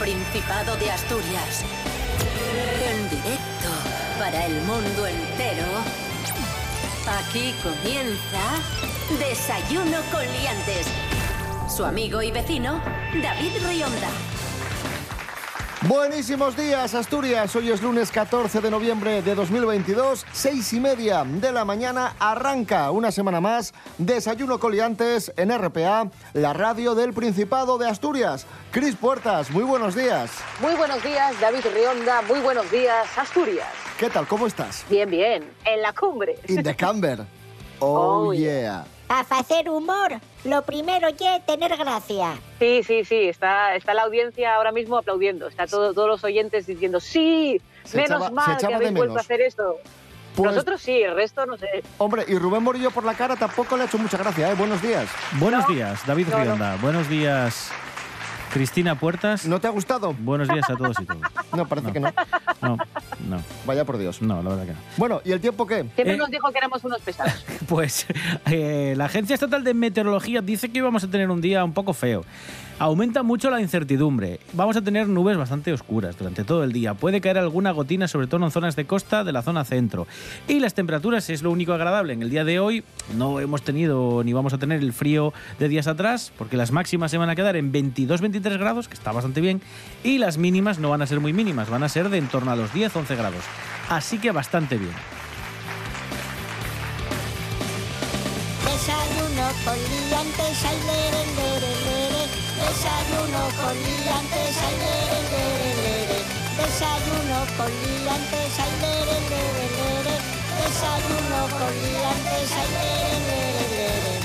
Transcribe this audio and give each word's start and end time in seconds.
Principado 0.00 0.76
de 0.76 0.90
Asturias. 0.90 1.62
En 2.90 3.10
directo 3.10 3.68
para 4.18 4.46
el 4.46 4.54
mundo 4.62 5.06
entero. 5.06 5.66
Aquí 7.06 7.54
comienza 7.62 8.40
Desayuno 9.18 9.98
con 10.10 10.22
Liantes. 10.22 10.86
Su 11.68 11.84
amigo 11.84 12.22
y 12.22 12.30
vecino, 12.30 12.80
David 13.22 13.52
Rionda. 13.68 14.08
Buenísimos 15.88 16.58
días, 16.58 16.94
Asturias. 16.94 17.56
Hoy 17.56 17.70
es 17.70 17.82
lunes 17.82 18.10
14 18.10 18.60
de 18.60 18.70
noviembre 18.70 19.22
de 19.22 19.34
2022, 19.34 20.26
seis 20.30 20.74
y 20.74 20.78
media 20.78 21.24
de 21.24 21.52
la 21.52 21.64
mañana. 21.64 22.14
Arranca 22.18 22.90
una 22.90 23.10
semana 23.10 23.40
más 23.40 23.72
Desayuno 23.96 24.60
Coliantes 24.60 25.32
en 25.38 25.50
RPA, 25.50 26.10
la 26.34 26.52
radio 26.52 26.94
del 26.94 27.14
Principado 27.14 27.78
de 27.78 27.88
Asturias. 27.88 28.46
Cris 28.70 28.94
Puertas, 28.94 29.50
muy 29.50 29.64
buenos 29.64 29.96
días. 29.96 30.30
Muy 30.60 30.74
buenos 30.76 31.02
días, 31.02 31.38
David 31.40 31.64
Rionda. 31.74 32.22
Muy 32.22 32.38
buenos 32.40 32.70
días, 32.70 33.06
Asturias. 33.18 33.66
¿Qué 33.98 34.08
tal? 34.08 34.26
¿Cómo 34.28 34.46
estás? 34.46 34.84
Bien, 34.88 35.10
bien. 35.10 35.44
En 35.64 35.82
la 35.82 35.92
cumbre. 35.92 36.36
In 36.48 36.62
the 36.62 36.74
camber. 36.74 37.18
Oh, 37.82 38.26
Oh, 38.28 38.34
yeah. 38.34 38.84
A 39.08 39.20
hacer 39.20 39.70
humor, 39.70 40.20
lo 40.44 40.60
primero 40.66 41.08
es 41.08 41.46
tener 41.46 41.74
gracia. 41.78 42.34
Sí, 42.58 42.82
sí, 42.86 43.06
sí. 43.06 43.26
Está, 43.26 43.74
está 43.74 43.94
la 43.94 44.02
audiencia 44.02 44.54
ahora 44.54 44.70
mismo 44.70 44.98
aplaudiendo. 44.98 45.48
Está 45.48 45.66
todo, 45.66 45.94
todos 45.94 46.06
los 46.06 46.22
oyentes 46.22 46.66
diciendo, 46.66 47.00
sí, 47.00 47.58
Se 47.84 47.96
menos 47.96 48.20
echaba- 48.20 48.30
mal 48.32 48.56
que 48.58 48.66
habéis 48.74 48.92
vuelto 48.92 49.16
a 49.16 49.20
hacer 49.20 49.40
esto. 49.40 49.76
Pues, 50.36 50.50
Nosotros 50.52 50.82
sí, 50.82 51.00
el 51.02 51.14
resto 51.14 51.46
no 51.46 51.56
sé. 51.56 51.82
hombre, 51.96 52.26
y 52.28 52.36
Rubén 52.36 52.62
Morillo 52.62 52.90
por 52.90 53.04
la 53.04 53.14
cara 53.14 53.34
tampoco 53.34 53.78
le 53.78 53.84
ha 53.84 53.86
hecho 53.86 53.96
mucha 53.96 54.18
gracia, 54.18 54.50
¿eh? 54.50 54.54
Buenos 54.54 54.82
días. 54.82 55.08
Buenos 55.38 55.66
No, 55.66 55.74
días, 55.74 56.06
David 56.06 56.28
no, 56.28 56.36
no. 56.36 56.44
Rionda. 56.44 56.76
Buenos 56.82 57.08
días, 57.08 57.70
Cristina 58.52 58.94
Puertas. 58.98 59.46
¿No 59.46 59.60
te 59.60 59.66
ha 59.66 59.70
gustado? 59.70 60.14
Buenos 60.18 60.48
días 60.48 60.68
a 60.68 60.76
todos 60.76 60.96
y 61.00 61.04
todas. 61.04 61.22
No, 61.56 61.66
parece 61.66 61.88
No. 61.88 61.92
que 61.92 62.00
no. 62.00 62.12
No, 62.62 62.76
no, 63.28 63.42
Vaya 63.66 63.84
por 63.84 63.98
Dios. 63.98 64.22
no, 64.22 64.42
la 64.42 64.50
verdad 64.50 64.66
que 64.66 64.72
no. 64.72 64.78
Bueno, 64.96 65.20
¿y 65.24 65.32
el 65.32 65.40
tiempo 65.40 65.66
qué? 65.66 65.76
Siempre 65.94 66.14
Eh. 66.14 66.16
nos 66.16 66.30
dijo 66.30 66.50
que 66.52 66.58
éramos 66.58 66.84
unos 66.84 67.00
pesados. 67.00 67.44
Pues 67.68 68.06
eh, 68.46 68.94
la 68.96 69.04
Agencia 69.06 69.34
Estatal 69.34 69.62
de 69.64 69.74
Meteorología 69.74 70.40
dice 70.42 70.68
que 70.70 70.78
íbamos 70.78 71.04
a 71.04 71.08
tener 71.10 71.30
un 71.30 71.40
día 71.40 71.64
un 71.64 71.72
poco 71.72 71.92
feo. 71.92 72.24
Aumenta 72.80 73.22
mucho 73.22 73.50
la 73.50 73.60
incertidumbre. 73.60 74.40
Vamos 74.54 74.74
a 74.74 74.80
tener 74.80 75.06
nubes 75.06 75.36
bastante 75.36 75.70
oscuras 75.70 76.16
durante 76.16 76.44
todo 76.44 76.64
el 76.64 76.72
día. 76.72 76.94
Puede 76.94 77.20
caer 77.20 77.36
alguna 77.36 77.72
gotina, 77.72 78.08
sobre 78.08 78.26
todo 78.26 78.42
en 78.42 78.50
zonas 78.50 78.74
de 78.74 78.86
costa 78.86 79.22
de 79.22 79.32
la 79.32 79.42
zona 79.42 79.66
centro. 79.66 80.06
Y 80.48 80.60
las 80.60 80.72
temperaturas 80.72 81.28
es 81.28 81.42
lo 81.42 81.50
único 81.50 81.74
agradable. 81.74 82.14
En 82.14 82.22
el 82.22 82.30
día 82.30 82.42
de 82.42 82.58
hoy 82.58 82.82
no 83.18 83.38
hemos 83.38 83.60
tenido 83.60 84.24
ni 84.24 84.32
vamos 84.32 84.54
a 84.54 84.58
tener 84.58 84.80
el 84.80 84.94
frío 84.94 85.34
de 85.58 85.68
días 85.68 85.88
atrás, 85.88 86.32
porque 86.38 86.56
las 86.56 86.72
máximas 86.72 87.10
se 87.10 87.18
van 87.18 87.28
a 87.28 87.36
quedar 87.36 87.54
en 87.54 87.70
22-23 87.70 88.56
grados, 88.56 88.88
que 88.88 88.94
está 88.94 89.12
bastante 89.12 89.42
bien, 89.42 89.60
y 90.02 90.16
las 90.16 90.38
mínimas 90.38 90.78
no 90.78 90.88
van 90.88 91.02
a 91.02 91.06
ser 91.06 91.20
muy 91.20 91.34
mínimas, 91.34 91.68
van 91.68 91.82
a 91.82 91.88
ser 91.90 92.08
de 92.08 92.16
en 92.16 92.28
torno 92.28 92.50
a 92.50 92.56
los 92.56 92.72
10-11 92.72 93.14
grados. 93.14 93.44
Así 93.90 94.16
que 94.16 94.30
bastante 94.30 94.78
bien. 94.78 94.92
Desayuno 102.60 103.42
con 103.60 103.74
liantes, 103.74 104.56
ay, 104.66 104.76
lere, 104.82 105.20
lere. 105.32 106.18
Desayuno 106.58 107.38
con 107.56 107.70
liantes, 107.82 108.52
ay, 108.64 108.72
lere, 108.82 109.18
lere. 109.30 110.14
Desayuno 110.60 111.40
con 111.58 111.72
liantes, 111.82 112.50
ay, 112.60 112.68
lere, 112.76 113.18
lere. 113.26 114.20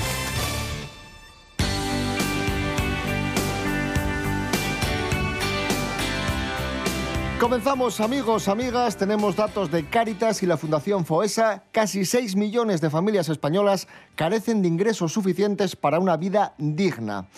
Comenzamos, 7.40 8.00
amigos, 8.00 8.48
amigas. 8.48 8.96
Tenemos 8.96 9.36
datos 9.36 9.70
de 9.70 9.86
Cáritas 9.86 10.42
y 10.42 10.46
la 10.46 10.56
Fundación 10.56 11.04
Foesa. 11.04 11.64
Casi 11.70 12.04
6 12.04 12.34
millones 12.34 12.80
de 12.80 12.90
familias 12.90 13.28
españolas 13.28 13.88
carecen 14.14 14.62
de 14.62 14.68
ingresos 14.68 15.12
suficientes 15.12 15.76
para 15.76 15.98
una 15.98 16.16
vida 16.16 16.54
digna. 16.58 17.28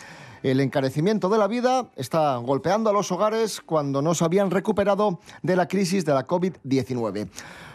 El 0.43 0.61
encarecimiento 0.61 1.29
de 1.29 1.39
la 1.39 1.49
vida 1.49 1.91
está 1.97 2.37
golpeando 2.37 2.91
a 2.91 2.93
los 2.93 3.11
hogares 3.11 3.61
cuando 3.61 4.03
no 4.03 4.15
se 4.15 4.25
habían 4.25 4.51
recuperado 4.51 5.19
de 5.43 5.57
la 5.57 5.67
crisis 5.67 6.05
de 6.05 6.15
la 6.15 6.27
COVID-19. 6.27 7.29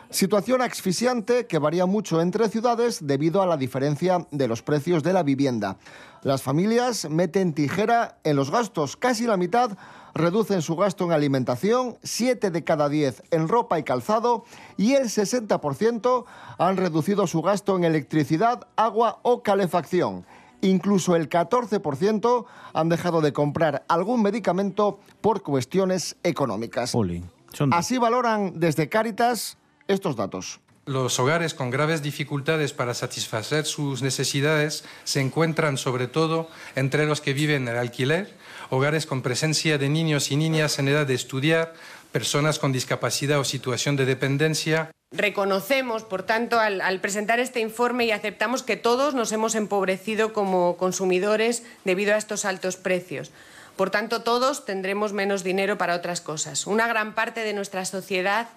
Situación 0.09 0.61
asfixiante 0.61 1.47
que 1.47 1.57
varía 1.57 1.87
mucho 1.87 2.21
entre 2.21 2.47
ciudades 2.47 2.99
debido 3.05 3.41
a 3.41 3.47
la 3.47 3.57
diferencia 3.57 4.27
de 4.29 4.47
los 4.47 4.61
precios 4.61 5.01
de 5.01 5.11
la 5.11 5.23
vivienda. 5.23 5.77
Las 6.21 6.43
familias 6.43 7.09
meten 7.09 7.53
tijera 7.53 8.19
en 8.23 8.35
los 8.35 8.51
gastos, 8.51 8.95
casi 8.95 9.25
la 9.25 9.37
mitad 9.37 9.71
reducen 10.13 10.61
su 10.61 10.75
gasto 10.75 11.05
en 11.05 11.11
alimentación, 11.11 11.97
7 12.03 12.51
de 12.51 12.63
cada 12.63 12.89
10 12.89 13.23
en 13.31 13.47
ropa 13.47 13.79
y 13.79 13.83
calzado 13.83 14.45
y 14.77 14.93
el 14.93 15.05
60% 15.05 16.25
han 16.59 16.77
reducido 16.77 17.25
su 17.25 17.41
gasto 17.41 17.75
en 17.75 17.83
electricidad, 17.83 18.67
agua 18.75 19.19
o 19.23 19.41
calefacción. 19.41 20.25
Incluso 20.63 21.15
el 21.15 21.29
14% 21.29 22.45
han 22.73 22.89
dejado 22.89 23.21
de 23.21 23.33
comprar 23.33 23.83
algún 23.89 24.21
medicamento 24.23 24.99
por 25.21 25.43
cuestiones 25.43 26.15
económicas. 26.23 26.89
Son 26.89 27.73
Así 27.73 27.97
valoran 27.97 28.59
desde 28.59 28.89
Cáritas 28.89 29.57
estos 29.87 30.15
datos. 30.15 30.59
Los 30.85 31.17
hogares 31.19 31.53
con 31.53 31.69
graves 31.69 32.01
dificultades 32.01 32.73
para 32.73 32.93
satisfacer 32.93 33.65
sus 33.65 34.01
necesidades 34.01 34.83
se 35.05 35.21
encuentran 35.21 35.77
sobre 35.77 36.07
todo 36.07 36.49
entre 36.75 37.05
los 37.05 37.21
que 37.21 37.33
viven 37.33 37.63
en 37.63 37.67
el 37.69 37.77
alquiler, 37.77 38.33
hogares 38.69 39.05
con 39.05 39.21
presencia 39.21 39.77
de 39.77 39.87
niños 39.87 40.31
y 40.31 40.35
niñas 40.35 40.79
en 40.79 40.89
edad 40.89 41.05
de 41.05 41.13
estudiar, 41.13 41.73
personas 42.11 42.59
con 42.59 42.73
discapacidad 42.73 43.39
o 43.39 43.45
situación 43.45 43.95
de 43.95 44.05
dependencia, 44.05 44.91
Reconocemos, 45.13 46.03
por 46.03 46.23
tanto, 46.23 46.59
al, 46.59 46.99
presentar 46.99 47.39
este 47.39 47.59
informe 47.59 48.05
y 48.05 48.11
aceptamos 48.11 48.63
que 48.63 48.77
todos 48.77 49.13
nos 49.13 49.31
hemos 49.31 49.53
empobrecido 49.53 50.33
como 50.33 50.75
consumidores 50.75 51.61
debido 51.85 52.15
a 52.15 52.17
estos 52.17 52.45
altos 52.45 52.77
precios. 52.77 53.29
Por 53.77 53.91
tanto, 53.91 54.23
todos 54.23 54.65
tendremos 54.65 55.13
menos 55.13 55.43
dinero 55.43 55.77
para 55.77 55.93
otras 55.93 56.19
cosas. 56.19 56.65
Una 56.65 56.87
gran 56.87 57.13
parte 57.13 57.41
de 57.41 57.53
nuestra 57.53 57.85
sociedad 57.85 58.47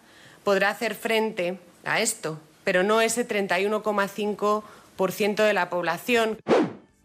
podrá 0.45 0.71
hacer 0.71 0.95
frente 0.95 1.59
a 1.85 2.01
esto, 2.01 2.41
pero 2.65 2.83
no 2.83 3.03
ese 3.03 3.29
31,5% 3.29 5.45
de 5.45 5.53
la 5.53 5.69
población. 5.69 6.39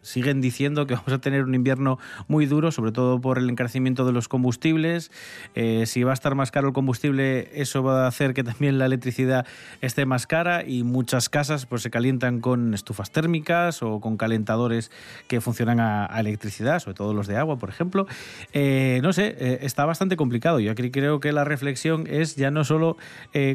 Siguen 0.02 0.40
diciendo 0.40 0.86
que 0.86 0.94
vamos 0.94 1.12
a 1.12 1.18
tener 1.18 1.44
un 1.44 1.54
invierno 1.54 1.98
muy 2.28 2.46
duro, 2.46 2.70
sobre 2.70 2.92
todo 2.92 3.20
por 3.20 3.38
el 3.38 3.48
encarecimiento 3.48 4.04
de 4.04 4.12
los 4.12 4.28
combustibles. 4.28 5.10
Eh, 5.54 5.86
si 5.86 6.02
va 6.02 6.10
a 6.10 6.14
estar 6.14 6.34
más 6.34 6.50
caro 6.50 6.68
el 6.68 6.74
combustible, 6.74 7.50
eso 7.54 7.82
va 7.82 8.04
a 8.04 8.08
hacer 8.08 8.34
que 8.34 8.44
también 8.44 8.78
la 8.78 8.86
electricidad 8.86 9.46
esté 9.80 10.04
más 10.04 10.26
cara 10.26 10.64
y 10.66 10.82
muchas 10.82 11.28
casas 11.28 11.66
pues, 11.66 11.82
se 11.82 11.90
calientan 11.90 12.40
con 12.40 12.74
estufas 12.74 13.10
térmicas 13.10 13.82
o 13.82 14.00
con 14.00 14.16
calentadores 14.16 14.90
que 15.28 15.40
funcionan 15.40 15.80
a, 15.80 16.06
electricidad, 16.22 16.78
sobre 16.78 16.94
todo 16.94 17.14
los 17.14 17.26
de 17.26 17.36
agua, 17.36 17.58
por 17.58 17.68
ejemplo. 17.68 18.06
Eh, 18.52 19.00
no 19.02 19.12
sé, 19.12 19.34
eh, 19.38 19.58
está 19.62 19.84
bastante 19.84 20.16
complicado. 20.16 20.60
Yo 20.60 20.70
aquí 20.70 20.90
creo 20.90 21.20
que 21.20 21.32
la 21.32 21.44
reflexión 21.44 22.06
es 22.08 22.36
ya 22.36 22.50
no 22.50 22.64
solo 22.64 22.96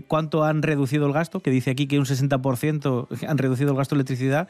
cuánto 0.07 0.43
han 0.43 0.63
reducido 0.63 1.05
el 1.05 1.13
gasto, 1.13 1.39
que 1.39 1.51
dice 1.51 1.71
aquí 1.71 1.87
que 1.87 1.99
un 1.99 2.05
60% 2.05 3.07
han 3.27 3.37
reducido 3.37 3.71
el 3.71 3.77
gasto 3.77 3.95
de 3.95 3.99
electricidad, 3.99 4.47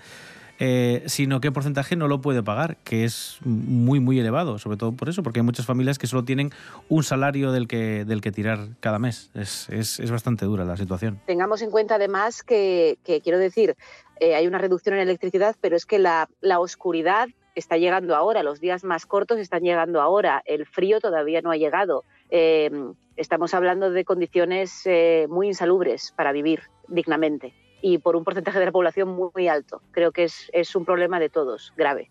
eh, 0.60 1.04
sino 1.06 1.40
qué 1.40 1.52
porcentaje 1.52 1.96
no 1.96 2.08
lo 2.08 2.22
puede 2.22 2.42
pagar, 2.44 2.78
que 2.84 3.04
es 3.04 3.40
muy, 3.44 4.00
muy 4.00 4.20
elevado, 4.20 4.58
sobre 4.58 4.78
todo 4.78 4.92
por 4.92 5.10
eso, 5.10 5.24
porque 5.24 5.40
hay 5.40 5.46
muchas 5.46 5.66
familias 5.66 6.00
que 6.00 6.08
solo 6.08 6.24
tienen 6.24 6.52
un 6.90 7.04
salario 7.04 7.52
del 7.52 7.68
que, 7.68 8.06
del 8.06 8.22
que 8.22 8.32
tirar 8.32 8.70
cada 8.80 9.00
mes. 9.00 9.30
Es, 9.34 9.70
es, 9.70 10.00
es 10.00 10.12
bastante 10.12 10.46
dura 10.46 10.66
la 10.66 10.78
situación. 10.78 11.20
Tengamos 11.26 11.62
en 11.62 11.72
cuenta 11.72 11.96
además 11.96 12.44
que, 12.44 12.98
quiero 13.24 13.38
decir, 13.38 13.76
eh, 14.20 14.36
hay 14.36 14.48
una 14.48 14.58
reducción 14.58 14.96
en 14.96 15.02
electricidad, 15.02 15.56
pero 15.62 15.76
es 15.76 15.86
que 15.86 16.00
la, 16.00 16.28
la 16.42 16.60
oscuridad 16.60 17.30
está 17.56 17.78
llegando 17.78 18.16
ahora, 18.16 18.44
los 18.44 18.60
días 18.60 18.84
más 18.84 19.06
cortos 19.06 19.40
están 19.40 19.62
llegando 19.62 20.02
ahora, 20.02 20.42
el 20.46 20.66
frío 20.66 21.00
todavía 21.00 21.42
no 21.42 21.52
ha 21.52 21.58
llegado. 21.58 22.04
Eh, 22.30 22.72
estamos 23.16 23.54
hablando 23.54 23.90
de 23.90 24.06
condiciones 24.06 24.82
eh, 24.86 25.28
muy 25.30 25.48
insalubres 25.48 26.14
para 26.16 26.32
vivir 26.32 26.62
dignamente 26.88 27.54
y 27.82 27.98
por 28.00 28.16
un 28.16 28.24
porcentaje 28.24 28.60
de 28.60 28.66
la 28.66 28.72
población 28.72 29.10
muy, 29.10 29.48
alto. 29.48 29.82
Creo 29.92 30.12
que 30.12 30.26
es, 30.26 30.50
es 30.54 30.76
un 30.76 30.86
problema 30.86 31.20
de 31.20 31.30
todos, 31.30 31.74
grave. 31.78 32.10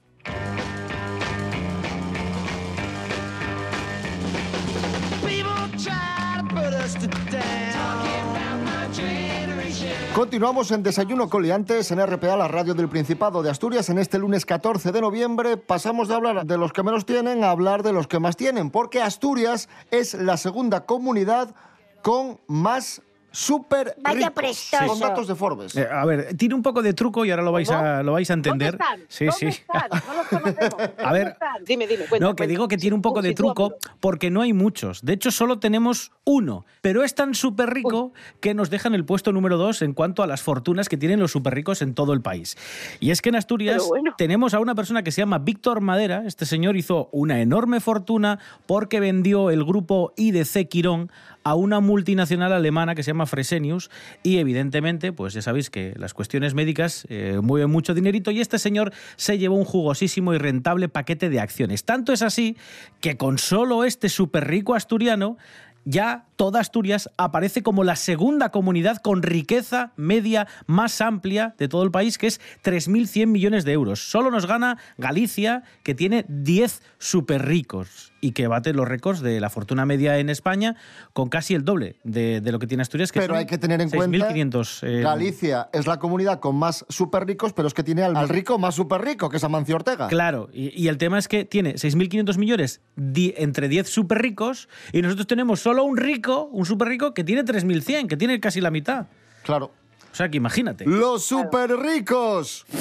Continuamos 10.16 10.70
en 10.70 10.82
Desayuno 10.82 11.28
Coliantes 11.28 11.90
en 11.90 12.04
RPA, 12.04 12.38
la 12.38 12.48
radio 12.48 12.72
del 12.72 12.88
Principado 12.88 13.42
de 13.42 13.50
Asturias. 13.50 13.90
En 13.90 13.98
este 13.98 14.18
lunes 14.18 14.46
14 14.46 14.90
de 14.90 15.02
noviembre 15.02 15.58
pasamos 15.58 16.08
de 16.08 16.14
hablar 16.14 16.46
de 16.46 16.56
los 16.56 16.72
que 16.72 16.82
menos 16.82 17.04
tienen 17.04 17.44
a 17.44 17.50
hablar 17.50 17.82
de 17.82 17.92
los 17.92 18.06
que 18.06 18.18
más 18.18 18.34
tienen, 18.34 18.70
porque 18.70 19.02
Asturias 19.02 19.68
es 19.90 20.14
la 20.14 20.38
segunda 20.38 20.86
comunidad 20.86 21.54
con 22.00 22.40
más 22.46 23.02
súper 23.30 23.94
Vaya 24.02 24.30
prestoso. 24.30 24.86
Con 24.86 25.00
datos 25.00 25.28
de 25.28 25.34
Forbes. 25.34 25.76
Eh, 25.76 25.86
a 25.90 26.04
ver, 26.04 26.34
tiene 26.36 26.54
un 26.54 26.62
poco 26.62 26.82
de 26.82 26.94
truco 26.94 27.24
y 27.24 27.30
ahora 27.30 27.42
lo 27.42 27.52
vais 27.52 27.70
a, 27.70 28.02
lo 28.02 28.12
vais 28.12 28.30
a 28.30 28.34
entender. 28.34 28.78
¿Dónde 28.78 28.84
están? 28.84 29.06
Sí, 29.08 29.24
¿Dónde 29.26 29.38
sí. 29.38 29.46
están? 29.46 30.02
No 30.06 30.14
los 30.14 30.26
conocemos. 30.28 30.90
A 30.98 31.12
ver. 31.12 31.36
Dime, 31.66 31.86
dime, 31.86 32.04
cuenta, 32.06 32.24
No, 32.26 32.32
que 32.32 32.42
cuenta. 32.42 32.50
digo 32.50 32.68
que 32.68 32.78
tiene 32.78 32.94
un 32.94 33.02
poco 33.02 33.22
de 33.22 33.34
truco 33.34 33.74
porque 34.00 34.30
no 34.30 34.42
hay 34.42 34.52
muchos. 34.52 35.04
De 35.04 35.12
hecho, 35.12 35.30
solo 35.30 35.58
tenemos 35.58 36.12
uno. 36.24 36.64
Pero 36.80 37.04
es 37.04 37.14
tan 37.14 37.34
súper 37.34 37.70
rico 37.70 38.12
que 38.40 38.54
nos 38.54 38.70
deja 38.70 38.88
en 38.88 38.94
el 38.94 39.04
puesto 39.04 39.32
número 39.32 39.56
dos 39.56 39.82
en 39.82 39.92
cuanto 39.92 40.22
a 40.22 40.26
las 40.26 40.42
fortunas 40.42 40.88
que 40.88 40.96
tienen 40.96 41.20
los 41.20 41.32
súper 41.32 41.54
ricos 41.54 41.82
en 41.82 41.94
todo 41.94 42.12
el 42.12 42.20
país. 42.22 42.56
Y 43.00 43.10
es 43.10 43.22
que 43.22 43.28
en 43.28 43.36
Asturias 43.36 43.84
bueno. 43.88 44.14
tenemos 44.16 44.54
a 44.54 44.60
una 44.60 44.74
persona 44.74 45.02
que 45.02 45.12
se 45.12 45.20
llama 45.22 45.38
Víctor 45.38 45.80
Madera. 45.80 46.24
Este 46.26 46.46
señor 46.46 46.76
hizo 46.76 47.08
una 47.12 47.40
enorme 47.40 47.80
fortuna 47.80 48.38
porque 48.66 49.00
vendió 49.00 49.50
el 49.50 49.64
grupo 49.64 50.12
IDC 50.16 50.68
Quirón 50.68 51.10
a 51.46 51.54
una 51.54 51.78
multinacional 51.78 52.52
alemana 52.52 52.96
que 52.96 53.04
se 53.04 53.12
llama 53.12 53.24
Fresenius 53.24 53.88
y 54.24 54.38
evidentemente, 54.38 55.12
pues 55.12 55.32
ya 55.32 55.42
sabéis 55.42 55.70
que 55.70 55.94
las 55.96 56.12
cuestiones 56.12 56.54
médicas 56.54 57.06
eh, 57.08 57.38
mueven 57.40 57.70
mucho 57.70 57.94
dinerito 57.94 58.32
y 58.32 58.40
este 58.40 58.58
señor 58.58 58.92
se 59.14 59.38
llevó 59.38 59.54
un 59.54 59.64
jugosísimo 59.64 60.34
y 60.34 60.38
rentable 60.38 60.88
paquete 60.88 61.30
de 61.30 61.38
acciones. 61.38 61.84
Tanto 61.84 62.12
es 62.12 62.22
así 62.22 62.56
que 63.00 63.16
con 63.16 63.38
solo 63.38 63.84
este 63.84 64.08
súper 64.08 64.48
rico 64.48 64.74
asturiano 64.74 65.36
ya 65.84 66.26
toda 66.36 66.60
Asturias 66.60 67.10
aparece 67.16 67.62
como 67.62 67.82
la 67.84 67.96
segunda 67.96 68.50
comunidad 68.50 68.98
con 68.98 69.22
riqueza 69.22 69.92
media 69.96 70.46
más 70.66 71.00
amplia 71.00 71.54
de 71.58 71.68
todo 71.68 71.82
el 71.82 71.90
país, 71.90 72.18
que 72.18 72.26
es 72.26 72.40
3.100 72.62 73.26
millones 73.26 73.64
de 73.64 73.72
euros. 73.72 74.00
Solo 74.10 74.30
nos 74.30 74.46
gana 74.46 74.78
Galicia, 74.98 75.62
que 75.82 75.94
tiene 75.94 76.24
10 76.28 76.82
súper 76.98 77.44
ricos 77.46 78.12
y 78.20 78.32
que 78.32 78.48
bate 78.48 78.72
los 78.72 78.88
récords 78.88 79.20
de 79.20 79.40
la 79.40 79.50
fortuna 79.50 79.86
media 79.86 80.18
en 80.18 80.30
España 80.30 80.74
con 81.12 81.28
casi 81.28 81.54
el 81.54 81.64
doble 81.64 81.96
de, 82.02 82.40
de 82.40 82.52
lo 82.52 82.58
que 82.58 82.66
tiene 82.66 82.82
Asturias. 82.82 83.12
Que 83.12 83.20
Pero 83.20 83.34
son 83.34 83.38
hay 83.38 83.46
que 83.46 83.58
tener 83.58 83.80
en 83.80 83.90
cuenta 83.90 84.30
6.500, 84.30 84.86
eh, 84.88 85.00
Galicia 85.02 85.68
es 85.72 85.86
la 85.86 85.98
comunidad 85.98 86.40
con 86.40 86.56
más 86.56 86.84
súper 86.88 87.26
ricos, 87.26 87.52
pero 87.52 87.68
es 87.68 87.74
que 87.74 87.82
tiene 87.82 88.02
al, 88.02 88.16
al 88.16 88.28
rico 88.28 88.58
más 88.58 88.74
súper 88.74 89.02
rico, 89.02 89.28
que 89.28 89.36
es 89.36 89.44
Amancio 89.44 89.76
Ortega. 89.76 90.08
Claro, 90.08 90.48
y, 90.52 90.72
y 90.82 90.88
el 90.88 90.98
tema 90.98 91.18
es 91.18 91.28
que 91.28 91.44
tiene 91.44 91.74
6.500 91.74 92.36
millones 92.38 92.80
di- 92.96 93.34
entre 93.36 93.68
10 93.68 93.88
súper 93.88 94.18
ricos 94.22 94.68
y 94.92 95.02
nosotros 95.02 95.26
tenemos 95.26 95.60
solo 95.60 95.84
un 95.84 95.96
rico, 95.96 96.25
un 96.28 96.64
súper 96.66 96.88
rico 96.88 97.14
que 97.14 97.24
tiene 97.24 97.44
3.100, 97.44 98.08
que 98.08 98.16
tiene 98.16 98.38
casi 98.40 98.60
la 98.60 98.70
mitad. 98.70 99.06
Claro. 99.44 99.70
O 100.12 100.14
sea 100.16 100.28
que 100.30 100.36
imagínate. 100.38 100.84
Los 100.86 101.24
súper 101.24 101.76
ricos. 101.78 102.64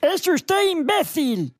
¡Es 0.00 0.26
usted 0.26 0.70
imbécil! 0.70 1.54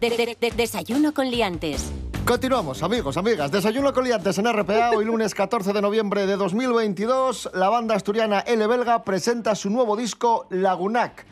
De- 0.00 0.10
de- 0.10 0.36
de- 0.40 0.50
desayuno 0.52 1.12
con 1.12 1.30
liantes. 1.30 1.92
Continuamos, 2.24 2.82
amigos, 2.82 3.16
amigas. 3.16 3.50
Desayuno 3.50 3.92
con 3.92 4.04
liantes 4.04 4.38
en 4.38 4.50
RPA. 4.50 4.90
Hoy 4.90 5.04
lunes 5.04 5.34
14 5.34 5.72
de 5.72 5.82
noviembre 5.82 6.26
de 6.26 6.36
2022. 6.36 7.50
La 7.54 7.68
banda 7.68 7.94
asturiana 7.96 8.40
L 8.40 8.66
Belga 8.66 9.02
presenta 9.04 9.54
su 9.54 9.68
nuevo 9.68 9.96
disco 9.96 10.46
Lagunac. 10.50 11.26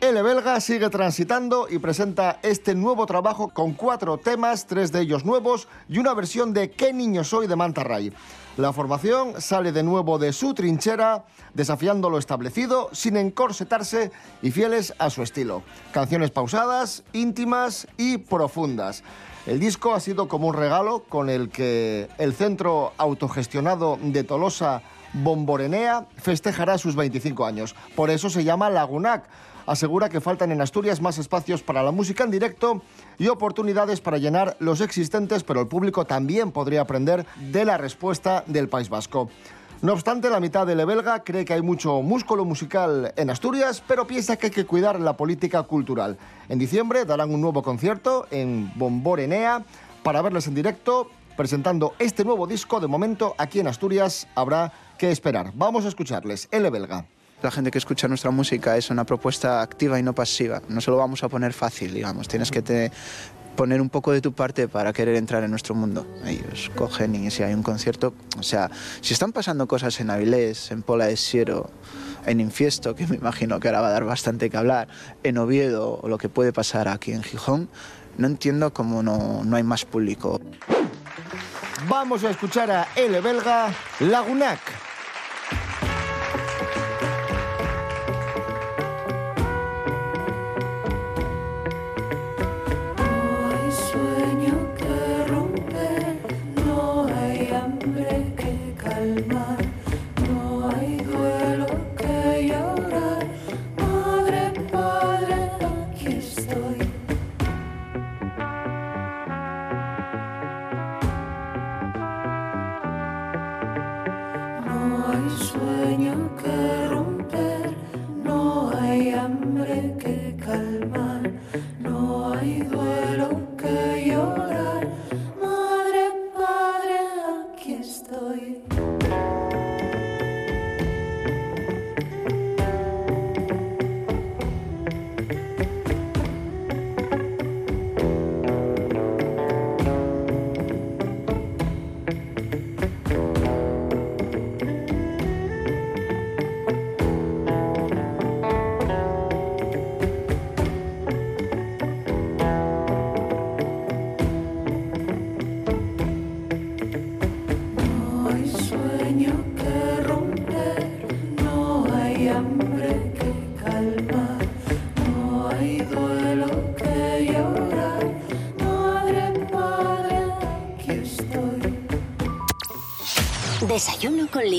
L 0.00 0.22
Belga 0.22 0.60
sigue 0.60 0.90
transitando 0.90 1.66
y 1.68 1.80
presenta 1.80 2.38
este 2.42 2.76
nuevo 2.76 3.04
trabajo 3.04 3.48
con 3.48 3.72
cuatro 3.72 4.16
temas, 4.16 4.64
tres 4.68 4.92
de 4.92 5.00
ellos 5.00 5.24
nuevos 5.24 5.66
y 5.88 5.98
una 5.98 6.14
versión 6.14 6.52
de 6.52 6.70
¿Qué 6.70 6.92
niño 6.92 7.24
soy? 7.24 7.48
de 7.48 7.56
Manta 7.56 7.82
Ray. 7.82 8.12
La 8.56 8.72
formación 8.72 9.40
sale 9.40 9.72
de 9.72 9.82
nuevo 9.82 10.20
de 10.20 10.32
su 10.32 10.54
trinchera, 10.54 11.24
desafiando 11.52 12.10
lo 12.10 12.18
establecido, 12.18 12.90
sin 12.92 13.16
encorsetarse 13.16 14.12
y 14.40 14.52
fieles 14.52 14.94
a 15.00 15.10
su 15.10 15.24
estilo. 15.24 15.64
Canciones 15.90 16.30
pausadas, 16.30 17.02
íntimas 17.12 17.88
y 17.96 18.18
profundas. 18.18 19.02
El 19.46 19.58
disco 19.58 19.94
ha 19.94 20.00
sido 20.00 20.28
como 20.28 20.46
un 20.46 20.54
regalo 20.54 21.02
con 21.08 21.28
el 21.28 21.48
que 21.48 22.08
el 22.18 22.34
centro 22.34 22.92
autogestionado 22.98 23.98
de 24.00 24.22
Tolosa, 24.22 24.80
Bomborenea, 25.12 26.06
festejará 26.18 26.78
sus 26.78 26.94
25 26.94 27.46
años. 27.46 27.74
Por 27.96 28.10
eso 28.10 28.30
se 28.30 28.44
llama 28.44 28.70
Lagunac. 28.70 29.24
Asegura 29.68 30.08
que 30.08 30.22
faltan 30.22 30.50
en 30.50 30.62
Asturias 30.62 31.02
más 31.02 31.18
espacios 31.18 31.62
para 31.62 31.82
la 31.82 31.92
música 31.92 32.24
en 32.24 32.30
directo 32.30 32.80
y 33.18 33.28
oportunidades 33.28 34.00
para 34.00 34.16
llenar 34.16 34.56
los 34.60 34.80
existentes, 34.80 35.44
pero 35.44 35.60
el 35.60 35.68
público 35.68 36.06
también 36.06 36.52
podría 36.52 36.80
aprender 36.80 37.26
de 37.52 37.66
la 37.66 37.76
respuesta 37.76 38.44
del 38.46 38.70
País 38.70 38.88
Vasco. 38.88 39.28
No 39.82 39.92
obstante, 39.92 40.30
la 40.30 40.40
mitad 40.40 40.66
de 40.66 40.74
Le 40.74 40.86
Belga 40.86 41.22
cree 41.22 41.44
que 41.44 41.52
hay 41.52 41.60
mucho 41.60 42.00
músculo 42.00 42.46
musical 42.46 43.12
en 43.14 43.28
Asturias, 43.28 43.82
pero 43.86 44.06
piensa 44.06 44.38
que 44.38 44.46
hay 44.46 44.52
que 44.52 44.64
cuidar 44.64 44.98
la 44.98 45.18
política 45.18 45.62
cultural. 45.64 46.16
En 46.48 46.58
diciembre 46.58 47.04
darán 47.04 47.34
un 47.34 47.42
nuevo 47.42 47.62
concierto 47.62 48.26
en 48.30 48.72
Bomborenea 48.74 49.64
para 50.02 50.22
verles 50.22 50.46
en 50.46 50.54
directo, 50.54 51.10
presentando 51.36 51.92
este 51.98 52.24
nuevo 52.24 52.46
disco. 52.46 52.80
De 52.80 52.86
momento, 52.86 53.34
aquí 53.36 53.60
en 53.60 53.68
Asturias 53.68 54.28
habrá 54.34 54.72
que 54.96 55.10
esperar. 55.10 55.52
Vamos 55.54 55.84
a 55.84 55.88
escucharles. 55.88 56.48
L 56.50 56.70
Belga. 56.70 57.04
La 57.40 57.52
gente 57.52 57.70
que 57.70 57.78
escucha 57.78 58.08
nuestra 58.08 58.32
música 58.32 58.76
es 58.76 58.90
una 58.90 59.04
propuesta 59.04 59.62
activa 59.62 59.98
y 59.98 60.02
no 60.02 60.12
pasiva. 60.12 60.60
No 60.68 60.80
se 60.80 60.90
lo 60.90 60.96
vamos 60.96 61.22
a 61.22 61.28
poner 61.28 61.52
fácil, 61.52 61.94
digamos. 61.94 62.26
Tienes 62.26 62.50
que 62.50 62.62
te 62.62 62.90
poner 63.54 63.80
un 63.80 63.90
poco 63.90 64.12
de 64.12 64.20
tu 64.20 64.32
parte 64.32 64.68
para 64.68 64.92
querer 64.92 65.16
entrar 65.16 65.42
en 65.42 65.50
nuestro 65.50 65.74
mundo. 65.74 66.06
Ellos 66.24 66.70
cogen 66.76 67.14
y 67.16 67.30
si 67.30 67.42
hay 67.42 67.54
un 67.54 67.64
concierto, 67.64 68.14
o 68.38 68.42
sea, 68.44 68.70
si 69.00 69.14
están 69.14 69.32
pasando 69.32 69.66
cosas 69.66 69.98
en 69.98 70.10
Avilés, 70.10 70.70
en 70.70 70.82
Pola 70.82 71.06
de 71.06 71.16
Siero, 71.16 71.70
en 72.24 72.38
Infiesto, 72.38 72.94
que 72.94 73.06
me 73.08 73.16
imagino 73.16 73.58
que 73.58 73.66
ahora 73.66 73.80
va 73.80 73.88
a 73.88 73.90
dar 73.90 74.04
bastante 74.04 74.48
que 74.48 74.56
hablar, 74.56 74.86
en 75.24 75.38
Oviedo 75.38 75.98
o 76.00 76.08
lo 76.08 76.18
que 76.18 76.28
puede 76.28 76.52
pasar 76.52 76.86
aquí 76.86 77.10
en 77.10 77.24
Gijón, 77.24 77.68
no 78.16 78.28
entiendo 78.28 78.72
cómo 78.72 79.02
no, 79.02 79.42
no 79.44 79.56
hay 79.56 79.64
más 79.64 79.84
público. 79.84 80.40
Vamos 81.88 82.22
a 82.22 82.30
escuchar 82.30 82.70
a 82.70 82.88
L 82.94 83.20
Belga, 83.20 83.74
Lagunac. 83.98 84.87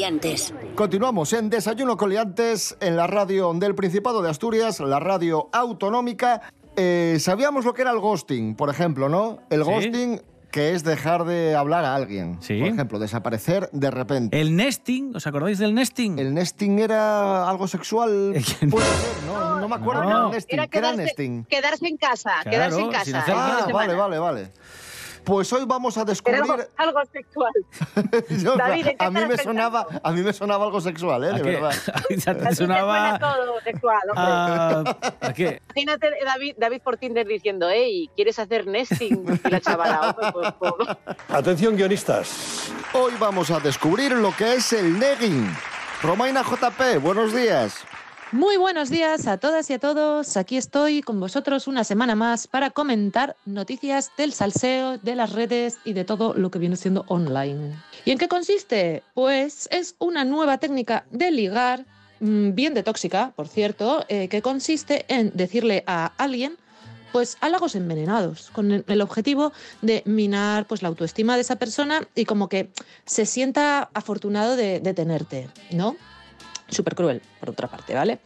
Liantes. 0.10 0.54
Continuamos 0.76 1.34
en 1.34 1.50
Desayuno 1.52 1.96
con 1.96 2.10
Liantes 2.10 2.76
en 2.80 2.96
la 2.96 3.06
radio 3.06 3.54
del 3.54 3.76
Principado 3.76 4.22
de 4.24 4.30
Asturias, 4.30 4.80
la 4.80 5.00
radio 5.00 5.50
autonómica. 5.54 6.42
Eh, 6.76 7.18
Sabíamos 7.20 7.64
lo 7.66 7.74
que 7.76 7.84
era 7.84 7.92
el 7.92 8.00
ghosting, 8.00 8.56
por 8.56 8.70
ejemplo, 8.70 9.08
¿no? 9.08 9.40
El 9.52 9.64
Sí. 9.64 9.70
ghosting 9.70 10.22
que 10.52 10.74
es 10.74 10.84
dejar 10.84 11.26
de 11.26 11.56
hablar 11.56 11.86
a 11.86 11.94
alguien. 11.94 12.38
Sí. 12.42 12.58
Por 12.60 12.70
ejemplo, 12.70 12.98
desaparecer 12.98 13.70
de 13.72 13.92
repente. 13.92 14.40
El 14.42 14.56
nesting, 14.56 15.16
¿os 15.16 15.28
acordáis 15.28 15.60
del 15.60 15.76
nesting? 15.76 16.18
¿El 16.18 16.34
nesting 16.34 16.80
era 16.80 17.48
algo 17.48 17.68
sexual? 17.68 18.32
Puede 18.72 18.86
ser, 18.88 19.24
¿no? 19.28 19.60
No 19.60 19.68
me 19.68 19.76
acuerdo 19.76 20.04
No. 20.06 20.10
qué 20.10 20.16
era 20.16 20.30
nesting. 20.32 20.54
Era 20.58 20.68
¿Qué 20.68 20.78
era 20.80 20.88
quedarse, 20.88 21.04
nesting? 21.04 21.44
quedarse 21.46 21.88
en 21.88 21.98
casa, 21.98 22.32
Claro, 22.42 22.50
quedarse 22.52 22.80
en 22.82 22.90
casa. 22.92 23.24
Ah, 23.28 23.68
vale, 23.72 23.94
vale, 23.94 24.18
vale. 24.18 24.52
Pues 25.30 25.54
hoy 25.54 25.64
vamos 25.64 25.96
a 25.96 26.04
descubrir... 26.04 26.42
algo, 26.42 26.58
algo 26.78 27.00
sexual. 27.14 27.52
Yo, 28.44 28.56
David, 28.56 28.88
¿en 28.88 28.98
qué 28.98 29.06
a, 29.06 29.12
mí 29.12 29.26
me 29.28 29.38
sonaba, 29.38 29.86
a 30.02 30.12
mí 30.12 30.24
me 30.24 30.34
sonaba 30.34 30.66
algo 30.66 30.82
sexual, 30.82 31.24
¿eh? 31.24 31.28
¿A 31.28 31.34
De 31.34 31.42
qué? 31.44 31.50
verdad. 31.52 31.74
Ya 32.10 32.36
te 32.36 32.56
sonaba 32.56 33.12
suena 33.12 33.20
todo 33.20 33.62
sexual, 33.62 34.00
hombre. 34.10 34.24
a, 35.22 35.28
¿a 35.28 35.34
qué? 35.34 35.62
Imagínate 35.76 36.10
David, 36.26 36.56
David 36.58 36.82
por 36.82 36.98
Tinder 36.98 37.28
diciendo, 37.28 37.68
hey, 37.70 38.10
¿quieres 38.16 38.40
hacer 38.40 38.66
nesting? 38.66 39.40
Y 39.46 39.50
la 39.52 39.62
chavala, 39.62 40.16
"Hombre, 40.18 40.32
pues, 40.34 40.54
pues, 40.58 40.98
Atención 41.30 41.76
guionistas. 41.76 42.72
Hoy 42.94 43.14
vamos 43.20 43.52
a 43.52 43.60
descubrir 43.60 44.14
lo 44.14 44.36
que 44.36 44.56
es 44.56 44.74
el 44.74 44.98
negging. 44.98 45.48
Romaina 46.02 46.42
JP, 46.42 46.98
buenos 47.00 47.36
días. 47.36 47.86
Muy 48.32 48.58
buenos 48.58 48.92
días 48.92 49.26
a 49.26 49.38
todas 49.38 49.70
y 49.72 49.74
a 49.74 49.80
todos. 49.80 50.38
Aquí 50.38 50.56
estoy 50.58 51.02
con 51.02 51.20
vosotros 51.20 51.68
una 51.68 51.84
semana 51.84 52.14
más 52.14 52.46
para 52.46 52.70
comentar 52.70 53.36
noticias 53.46 54.12
del 54.18 54.34
salseo, 54.34 55.00
de 55.00 55.16
las 55.16 55.32
redes 55.34 55.80
y 55.84 55.94
de 55.94 56.06
todo 56.06 56.36
lo 56.36 56.52
que 56.52 56.60
viene 56.60 56.76
siendo 56.76 57.06
online. 57.08 57.76
¿Y 58.06 58.12
en 58.12 58.20
qué 58.20 58.28
consiste? 58.28 59.02
Pues 59.16 59.68
es 59.72 59.96
una 59.98 60.26
nueva 60.26 60.60
técnica 60.60 61.06
de 61.10 61.32
ligar, 61.32 61.86
mm, 62.20 62.54
bien 62.54 62.76
de 62.76 62.84
tóxica, 62.84 63.34
por 63.36 63.48
cierto, 63.48 64.06
eh, 64.10 64.28
que 64.28 64.44
consiste 64.44 65.06
en 65.08 65.32
decirle 65.34 65.84
a 65.88 66.12
alguien 66.18 66.56
pues 67.12 67.38
halagos 67.42 67.74
envenenados, 67.74 68.52
con 68.52 68.72
el- 68.72 69.02
objetivo 69.02 69.52
de 69.82 70.04
minar 70.06 70.68
pues 70.68 70.84
la 70.84 70.90
autoestima 70.90 71.34
de 71.34 71.42
esa 71.42 71.56
persona 71.56 72.08
y 72.14 72.26
como 72.26 72.48
que 72.48 72.70
se 73.08 73.26
sienta 73.26 73.90
afortunado 73.96 74.56
de, 74.56 74.80
de 74.80 74.94
tenerte, 74.94 75.50
¿no? 75.72 75.96
Súper 76.70 76.96
cruel, 76.96 77.22
por 77.40 77.50
otra 77.50 77.68
parte, 77.68 77.94
¿vale? 77.94 78.20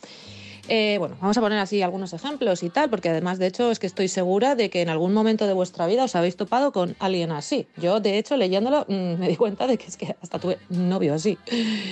Eh, 0.70 0.96
bueno, 0.98 1.18
vamos 1.20 1.38
a 1.38 1.42
poner 1.42 1.60
así 1.60 1.82
algunos 1.82 2.14
ejemplos 2.14 2.64
y 2.64 2.70
tal, 2.70 2.90
porque 2.90 3.10
además, 3.10 3.38
de 3.38 3.48
hecho, 3.48 3.70
es 3.70 3.80
que 3.80 3.88
estoy 3.88 4.08
segura 4.08 4.56
de 4.56 4.70
que 4.70 4.82
en 4.82 4.90
algún 4.90 5.14
momento 5.14 5.46
de 5.46 5.54
vuestra 5.54 5.88
vida 5.88 6.06
os 6.06 6.16
habéis 6.16 6.38
topado 6.38 6.72
con 6.72 6.96
alguien 7.00 7.32
así. 7.32 7.68
Yo, 7.76 8.00
de 8.00 8.18
hecho, 8.18 8.38
leyéndolo, 8.38 8.86
mm, 8.88 9.20
me 9.20 9.28
di 9.28 9.36
cuenta 9.36 9.68
de 9.68 9.78
que 9.78 9.88
es 9.88 9.98
que 9.98 10.16
hasta 10.22 10.40
tuve 10.40 10.58
novio 10.70 11.14
así. 11.14 11.38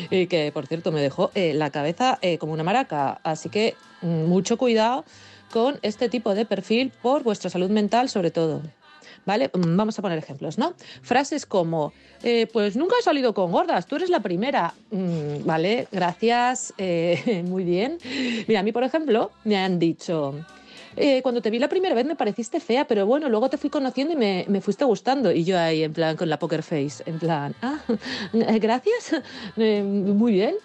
Y 0.10 0.27
que, 0.27 0.51
por 0.53 0.67
cierto, 0.67 0.91
me 0.91 1.01
dejó 1.01 1.31
eh, 1.36 1.53
la 1.53 1.70
cabeza 1.70 2.17
eh, 2.22 2.38
como 2.38 2.53
una 2.53 2.63
maraca. 2.63 3.20
Así 3.24 3.50
que 3.50 3.75
mm, 4.01 4.25
mucho 4.25 4.58
cuidado 4.58 5.03
con 5.51 5.77
este 5.81 6.08
tipo 6.08 6.34
de 6.34 6.46
perfil 6.46 6.93
por 7.01 7.24
vuestra 7.24 7.50
salud 7.50 7.70
mental, 7.70 8.08
sobre 8.08 8.31
todo. 8.31 8.62
¿Vale? 9.25 9.50
Mm, 9.54 9.75
Vamos 9.78 9.98
a 10.00 10.01
poner 10.01 10.18
ejemplos, 10.18 10.58
¿no? 10.58 10.74
Frases 11.01 11.46
como, 11.46 11.94
eh, 12.24 12.48
pues 12.51 12.75
nunca 12.75 12.96
he 13.00 13.04
salido 13.04 13.34
con 13.34 13.51
gordas, 13.51 13.86
tú 13.86 13.96
eres 13.96 14.10
la 14.10 14.20
primera. 14.20 14.74
Mm, 14.92 15.46
vale, 15.46 15.88
gracias, 15.92 16.74
eh, 16.78 17.44
muy 17.48 17.63
bien. 17.63 17.98
Mira, 18.48 18.62
a 18.62 18.63
mí, 18.63 18.72
por 18.72 18.84
ejemplo, 18.84 19.32
me 19.44 19.58
han 19.58 19.80
dicho, 19.80 20.34
eh, 20.96 21.22
cuando 21.22 21.42
te 21.42 21.50
vi 21.50 21.60
la 21.60 21.70
primera 21.70 21.96
vez 21.96 22.06
me 22.06 22.16
pareciste 22.16 22.60
fea, 22.60 22.86
pero 22.86 23.06
bueno, 23.06 23.30
luego 23.30 23.50
te 23.50 23.58
fui 23.58 23.70
conociendo 23.70 24.13
y 24.13 24.18
me, 24.18 24.46
me 24.48 24.60
fuiste 24.62 24.86
gustando. 24.86 25.32
Y 25.32 25.44
yo 25.44 25.58
ahí, 25.60 25.84
en 25.84 25.94
plan, 25.94 26.18
con 26.18 26.30
la 26.30 26.40
poker 26.40 26.63
face, 26.63 27.04
en 27.06 27.20
plan, 27.20 27.56
ah, 27.62 27.80
gracias, 28.34 29.16
muy 29.56 30.34
bien. 30.34 30.56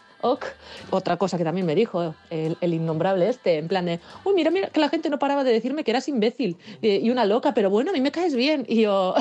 Otra 0.91 1.17
cosa 1.17 1.39
que 1.39 1.45
también 1.45 1.67
me 1.67 1.75
dijo 1.75 2.15
el, 2.31 2.57
el 2.61 2.75
innombrable 2.75 3.29
este, 3.29 3.59
en 3.59 3.69
plan 3.69 3.87
de, 3.87 4.01
uy, 4.25 4.35
mira, 4.35 4.51
mira, 4.51 4.69
que 4.69 4.81
la 4.81 4.89
gente 4.89 5.11
no 5.11 5.19
paraba 5.19 5.45
de 5.45 5.53
decirme 5.53 5.85
que 5.85 5.91
eras 5.91 6.09
imbécil 6.09 6.57
y 6.83 7.11
una 7.11 7.25
loca, 7.25 7.55
pero 7.55 7.71
bueno, 7.71 7.91
a 7.91 7.93
mí 7.93 8.01
me 8.01 8.11
caes 8.11 8.35
bien. 8.35 8.65
Y 8.69 8.83
yo, 8.83 9.15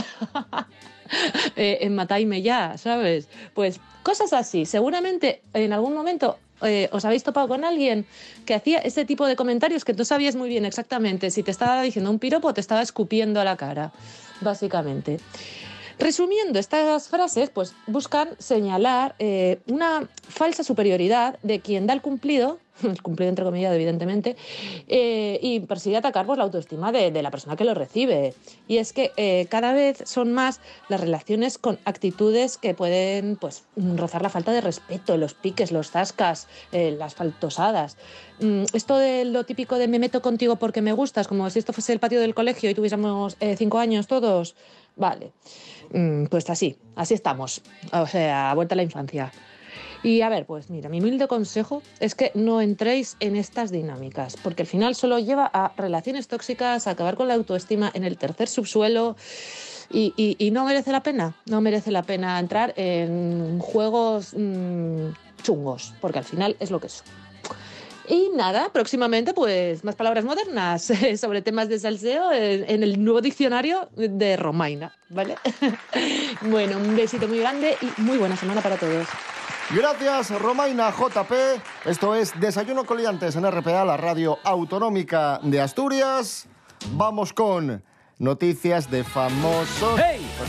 eh, 1.55 1.89
matáis-me 1.89 2.41
ya, 2.41 2.77
¿sabes? 2.77 3.27
Pues 3.53 3.79
cosas 4.03 4.33
así. 4.33 4.65
Seguramente 4.65 5.41
en 5.53 5.73
algún 5.73 5.93
momento 5.93 6.37
eh, 6.61 6.89
os 6.91 7.03
habéis 7.03 7.23
topado 7.23 7.47
con 7.47 7.65
alguien 7.65 8.05
que 8.45 8.53
hacía 8.53 8.79
ese 8.79 9.05
tipo 9.05 9.25
de 9.25 9.35
comentarios 9.35 9.83
que 9.83 9.93
tú 9.93 10.05
sabías 10.05 10.35
muy 10.35 10.47
bien 10.47 10.65
exactamente 10.65 11.29
si 11.29 11.43
te 11.43 11.51
estaba 11.51 11.81
diciendo 11.81 12.09
un 12.09 12.19
piropo 12.19 12.47
o 12.47 12.53
te 12.53 12.61
estaba 12.61 12.81
escupiendo 12.81 13.41
a 13.41 13.43
la 13.43 13.57
cara, 13.57 13.91
básicamente. 14.41 15.19
Resumiendo 15.97 16.59
estas 16.59 17.07
frases, 17.07 17.49
pues 17.49 17.73
buscan 17.87 18.29
señalar 18.37 19.15
eh, 19.17 19.59
una 19.67 20.07
falsa 20.27 20.63
superioridad 20.63 21.39
de 21.41 21.61
quien 21.61 21.87
da 21.87 21.93
el 21.93 22.01
cumplido, 22.01 22.59
el 22.83 23.01
cumplido 23.01 23.29
entre 23.29 23.45
comillas, 23.45 23.73
evidentemente, 23.73 24.35
eh, 24.89 25.39
y 25.41 25.61
persigue 25.61 25.95
atacar 25.95 26.25
pues, 26.25 26.37
la 26.37 26.43
autoestima 26.43 26.91
de, 26.91 27.11
la 27.21 27.31
persona 27.31 27.55
que 27.55 27.63
lo 27.63 27.73
recibe. 27.73 28.33
Y 28.67 28.77
es 28.77 28.91
que 28.91 29.13
eh, 29.15 29.47
cada 29.49 29.71
vez 29.71 30.03
son 30.05 30.33
más 30.33 30.59
las 30.89 30.99
relaciones 30.99 31.57
con 31.57 31.79
actitudes 31.85 32.57
que 32.57 32.73
pueden 32.73 33.37
pues, 33.37 33.63
rozar 33.77 34.21
la 34.21 34.29
falta 34.29 34.51
de 34.51 34.59
respeto, 34.59 35.15
los 35.15 35.33
piques, 35.33 35.71
los 35.71 35.91
zascas, 35.91 36.49
las 36.73 37.15
faltosadas. 37.15 37.95
Mm, 38.41 38.63
Esto 38.73 38.97
de 38.97 39.23
lo 39.23 39.45
típico 39.45 39.77
de 39.77 39.87
me 39.87 39.97
meto 39.97 40.21
contigo 40.21 40.57
porque 40.57 40.81
me 40.81 40.91
gustas, 40.91 41.29
como 41.29 41.49
si 41.49 41.59
esto 41.59 41.71
fuese 41.71 41.93
el 41.93 41.99
patio 41.99 42.19
del 42.19 42.35
colegio 42.35 42.69
y 42.69 42.73
tuviésemos 42.73 43.37
cinco 43.55 43.79
años 43.79 44.07
todos. 44.07 44.55
Vale, 44.95 45.33
Mm, 45.91 46.25
pues 46.25 46.49
así, 46.49 46.77
así 46.95 47.13
estamos. 47.13 47.61
O 47.91 48.07
sea, 48.07 48.53
vuelta 48.53 48.75
a 48.75 48.77
la 48.77 48.83
infancia. 48.83 49.31
Y 50.03 50.21
a 50.21 50.29
ver, 50.29 50.45
pues 50.45 50.69
mira, 50.69 50.89
mi 50.89 50.99
humilde 50.99 51.27
consejo 51.27 51.81
es 51.99 52.13
que 52.15 52.31
no 52.35 52.61
entréis 52.61 53.17
en 53.19 53.35
estas 53.35 53.71
dinámicas, 53.71 54.37
porque 54.43 54.63
al 54.63 54.67
final 54.67 54.93
solo 54.93 55.17
lleva 55.19 55.49
a 55.51 55.73
relaciones 55.77 56.27
tóxicas, 56.27 56.85
a 56.85 56.91
acabar 56.91 57.15
con 57.15 57.27
la 57.27 57.33
autoestima 57.33 57.91
en 57.93 58.03
el 58.03 58.17
tercer 58.17 58.47
subsuelo 58.47 59.15
y, 59.91 60.49
no 60.51 60.65
merece 60.65 60.91
la 60.91 61.01
pena, 61.01 61.35
no 61.47 61.61
merece 61.61 61.91
la 61.91 62.03
pena 62.03 62.39
entrar 62.39 62.73
en 62.75 63.59
juegos 63.59 64.33
mm, 64.37 65.07
chungos, 65.41 65.93
porque 66.01 66.19
al 66.19 66.25
final 66.25 66.55
es 66.59 66.71
lo 66.71 66.79
que 66.79 66.87
es. 66.87 67.03
Y 68.07 68.29
nada, 68.35 68.69
próximamente 68.69 69.33
pues 69.33 69.83
más 69.83 69.95
palabras 69.95 70.25
modernas 70.25 70.91
sobre 71.19 71.41
temas 71.41 71.69
de 71.69 71.79
salseo 71.79 72.31
en, 72.31 72.69
en 72.69 72.83
el 72.83 73.03
nuevo 73.03 73.21
diccionario 73.21 73.89
de 73.95 74.37
Romaina, 74.37 74.93
¿vale? 75.09 75.35
bueno, 76.41 76.77
un 76.77 76.95
besito 76.95 77.27
muy 77.27 77.39
grande 77.39 77.77
y 77.81 78.01
muy 78.01 78.17
buena 78.17 78.35
semana 78.35 78.61
para 78.61 78.77
todos. 78.77 79.07
Gracias, 79.71 80.29
Romaina 80.39 80.91
JP. 80.91 81.31
Esto 81.85 82.13
es 82.13 82.39
Desayuno 82.39 82.85
Coliantes 82.85 83.35
en 83.35 83.49
RPA, 83.49 83.83
la 83.83 83.97
radio 83.97 84.37
autonómica 84.43 85.39
de 85.41 85.59
Asturias. 85.59 86.47
Vamos 86.91 87.33
con 87.33 87.83
noticias 88.19 88.91
de 88.91 89.03
famosos. 89.03 89.99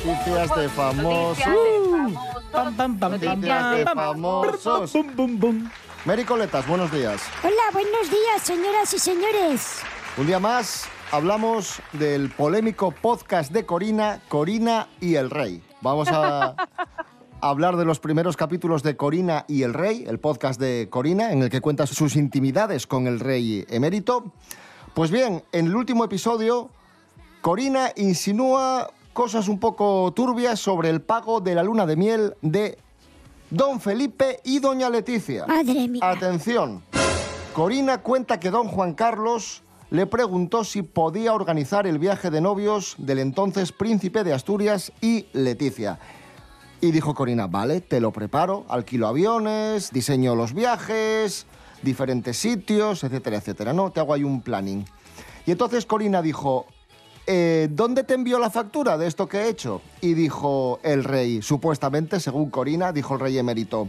Noticias 0.05 0.55
de 0.55 0.69
famosos. 0.69 1.45
Pam, 2.53 2.77
pam, 2.77 2.99
pam, 2.99 2.99
pam, 2.99 3.13
Noticias 3.13 3.77
de 3.77 3.85
pam, 3.85 3.95
pam. 3.97 4.07
famosos. 4.13 4.93
Mary 6.07 6.25
Coletas, 6.25 6.69
buenos 6.69 6.93
días. 6.93 7.21
Hola, 7.43 7.63
buenos 7.73 8.09
días, 8.09 8.41
señoras 8.41 8.95
y 8.95 8.99
señores. 9.01 9.81
Un 10.17 10.29
día 10.29 10.39
más 10.39 10.87
hablamos 11.11 11.81
del 11.95 12.31
polémico 12.31 12.93
podcast 12.93 13.51
de 13.51 13.67
Corina, 13.67 14.21
Corina 14.29 14.87
y 15.01 15.17
el 15.17 15.31
Rey. 15.31 15.65
Vamos 15.81 16.07
a 16.13 16.55
hablar 17.41 17.77
de 17.77 17.85
los 17.85 17.99
primeros 17.99 18.37
capítulos 18.37 18.85
de 18.85 18.97
Corina 18.97 19.47
y 19.49 19.65
el 19.65 19.75
Rey, 19.75 20.05
el 20.07 20.21
podcast 20.21 20.61
de 20.61 20.87
Corina, 20.89 21.33
en 21.33 21.43
el 21.43 21.51
que 21.51 21.61
cuenta 21.61 21.89
sus 21.89 22.15
intimidades 22.15 22.87
con 22.87 23.09
el 23.09 23.19
Rey 23.19 23.67
emérito. 23.69 24.33
Pues 24.95 25.11
bien, 25.11 25.43
en 25.51 25.67
el 25.67 25.75
último 25.75 26.05
episodio, 26.05 26.71
Corina 27.41 27.91
insinúa 27.97 28.93
cosas 29.13 29.49
un 29.49 29.59
poco 29.59 30.13
turbias 30.15 30.61
sobre 30.61 30.89
el 30.89 31.03
pago 31.03 31.41
de 31.41 31.57
la 31.57 31.65
luna 31.65 31.85
de 31.85 31.97
miel 31.97 32.37
de 32.43 32.79
Don 33.51 33.81
Felipe 33.81 34.41
y 34.45 34.59
Doña 34.59 34.91
Leticia. 34.91 35.47
Madre 35.47 35.89
mía. 35.89 36.01
Atención. 36.03 36.83
Corina 37.55 38.03
cuenta 38.03 38.41
que 38.41 38.51
don 38.51 38.69
Juan 38.69 38.95
Carlos 38.95 39.63
le 39.91 40.07
preguntó 40.07 40.65
si 40.65 40.83
podía 40.83 41.33
organizar 41.33 41.87
el 41.87 41.99
viaje 41.99 42.31
de 42.31 42.41
novios 42.41 42.97
del 42.99 43.21
entonces 43.21 43.73
príncipe 43.73 44.25
de 44.25 44.33
Asturias 44.33 44.93
y 45.01 45.27
Leticia. 45.33 45.99
Y 46.81 46.91
dijo 46.91 47.15
Corina, 47.15 47.47
vale, 47.47 47.81
te 47.81 48.01
lo 48.01 48.13
preparo, 48.13 48.67
alquilo 48.69 49.07
aviones, 49.07 49.93
diseño 49.93 50.35
los 50.35 50.53
viajes, 50.53 51.47
diferentes 51.83 52.37
sitios, 52.37 53.05
etcétera, 53.05 53.39
etcétera. 53.39 53.73
No, 53.73 53.91
te 53.91 54.01
hago 54.01 54.13
ahí 54.13 54.25
un 54.25 54.43
planning. 54.43 54.85
Y 55.47 55.53
entonces 55.53 55.87
Corina 55.87 56.21
dijo, 56.21 56.67
"Eh, 57.27 57.69
¿dónde 57.71 58.05
te 58.05 58.15
envió 58.15 58.39
la 58.39 58.51
factura 58.51 58.97
de 58.99 59.07
esto 59.07 59.29
que 59.29 59.39
he 59.43 59.49
hecho? 59.49 59.81
Y 60.01 60.15
dijo 60.15 60.79
el 60.83 61.05
rey, 61.05 61.43
supuestamente, 61.43 62.21
según 62.21 62.51
Corina, 62.51 62.93
dijo 62.93 63.15
el 63.15 63.21
rey 63.21 63.39
emérito, 63.39 63.89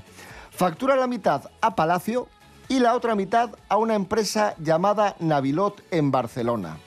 factura 0.51 0.95
la 0.95 1.07
mitad 1.07 1.43
a 1.61 1.75
Palacio 1.75 2.27
y 2.67 2.79
la 2.79 2.95
otra 2.95 3.15
mitad 3.15 3.51
a 3.69 3.77
una 3.77 3.95
empresa 3.95 4.55
llamada 4.57 5.15
Navilot 5.19 5.83
en 5.91 6.11
Barcelona. 6.11 6.77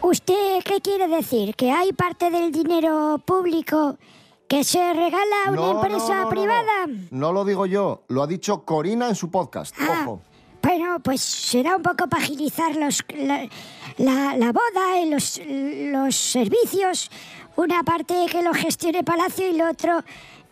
¿Usted 0.00 0.60
qué 0.64 0.80
quiere 0.80 1.06
decir? 1.06 1.54
¿Que 1.54 1.70
hay 1.70 1.92
parte 1.92 2.30
del 2.30 2.50
dinero 2.50 3.20
público 3.24 3.96
que 4.48 4.64
se 4.64 4.92
regala 4.92 5.36
a 5.46 5.50
una 5.50 5.60
No, 5.60 5.70
empresa 5.82 6.14
no, 6.16 6.22
no, 6.24 6.28
privada? 6.28 6.86
No 7.10 7.32
lo 7.32 7.44
digo 7.44 7.66
yo, 7.66 8.02
lo 8.08 8.22
ha 8.22 8.26
dicho 8.26 8.64
Corina 8.64 9.08
en 9.08 9.14
su 9.14 9.30
podcast. 9.30 9.74
Ah. 9.78 10.02
Ojo. 10.02 10.22
Bueno, 10.74 11.00
pues 11.00 11.20
será 11.20 11.76
un 11.76 11.82
poco 11.82 12.06
para 12.08 12.22
agilizar 12.22 12.74
los, 12.76 13.04
la, 13.14 13.46
la- 13.98 14.34
la 14.38 14.52
boda 14.52 14.98
y 15.04 15.10
los, 15.10 15.38
los 15.46 16.16
servicios. 16.16 17.10
Una 17.56 17.82
parte 17.82 18.14
que 18.30 18.42
lo 18.42 18.54
gestione 18.54 19.04
Palacio 19.04 19.50
y 19.50 19.52
lo 19.58 19.68
otro 19.68 20.02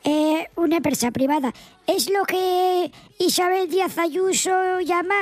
eh, 0.05 0.47
una 0.57 0.77
empresa 0.77 1.11
privada. 1.11 1.55
Es 1.87 2.11
lo 2.11 2.27
que 2.27 2.93
Isabel 3.19 3.71
Díaz 3.71 3.97
Ayuso 3.97 4.81
llama 4.81 5.15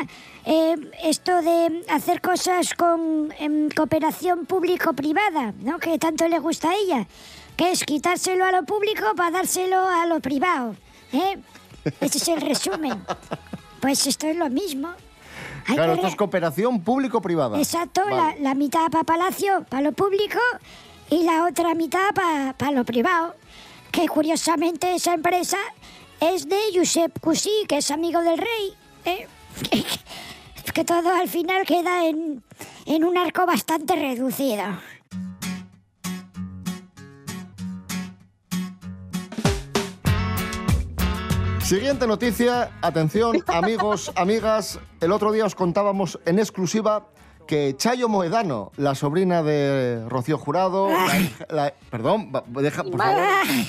eh, 0.45 0.75
esto 1.05 1.43
de 1.43 1.85
hacer 1.90 2.21
cosas 2.21 2.75
con 2.75 3.33
em, 3.38 3.69
cooperación 3.71 4.47
público-privada, 4.47 5.55
¿no? 5.61 5.78
Que 5.78 5.97
tanto 6.00 6.26
le 6.26 6.40
gusta 6.40 6.71
a 6.71 6.75
ella, 6.75 7.07
que 7.57 7.71
es 7.71 7.85
quitárselo 7.85 8.45
a 8.45 8.50
lo 8.50 8.64
público 8.64 9.05
para 9.14 9.31
dárselo 9.31 9.78
a 9.87 10.07
lo 10.07 10.19
privado. 10.19 10.75
¿eh? 11.12 11.38
Ese 12.00 12.19
es 12.19 12.26
el 12.28 12.40
resumen. 12.40 13.00
Pues 13.80 14.06
esto 14.06 14.26
es 14.26 14.37
lo 14.37 14.49
mismo. 14.50 14.88
Hay 15.66 15.75
Claro, 15.75 15.94
esto 15.94 16.06
es 16.06 16.16
cooperación 16.16 16.82
público-privada. 16.82 17.58
Exacto, 17.58 18.02
Vale. 18.04 18.16
la, 18.16 18.35
la 18.40 18.54
mitad 18.54 18.88
para 18.90 19.04
Palacio, 19.04 19.64
para 19.68 19.82
lo 19.82 19.92
público, 19.92 20.38
y 21.11 21.23
la 21.25 21.44
otra 21.47 21.75
mitad 21.75 22.11
para 22.14 22.73
lo 22.73 22.85
privado. 22.85 23.35
Que 23.90 24.06
curiosamente 24.08 24.94
esa 24.94 25.14
empresa 25.14 25.58
es 26.20 26.49
de 26.49 26.58
Josep 26.75 27.18
Cusí, 27.20 27.64
que 27.68 27.78
es 27.78 27.90
amigo 27.90 28.20
del 28.23 28.38
rey. 28.38 28.75
¿eh? 29.04 29.26
que 30.75 30.85
todo 30.85 31.12
al 31.12 31.28
final 31.28 31.64
queda 31.66 32.06
en, 32.06 32.42
en 32.87 33.04
un 33.04 33.16
arco 33.16 33.47
bastante 33.47 33.97
reducido. 33.97 34.64
Siguiente 41.68 42.06
noticia, 42.06 42.70
atención 42.80 43.37
amigos, 43.48 44.10
amigas, 44.16 44.78
el 45.02 45.12
otro 45.12 45.32
día 45.32 45.44
os 45.44 45.54
contábamos 45.54 46.18
en 46.25 46.38
exclusiva 46.38 47.08
que 47.46 47.75
Chayo 47.76 48.08
Moedano, 48.08 48.72
la 48.76 48.94
sobrina 48.94 49.42
de 49.42 50.02
Rocío 50.08 50.37
Jurado, 50.38 50.88
la 50.88 51.18
hija- 51.20 51.46
la- 51.50 51.75
perdón, 51.90 52.30
deja, 52.48 52.84
por 52.84 52.98
favor, 52.98 53.22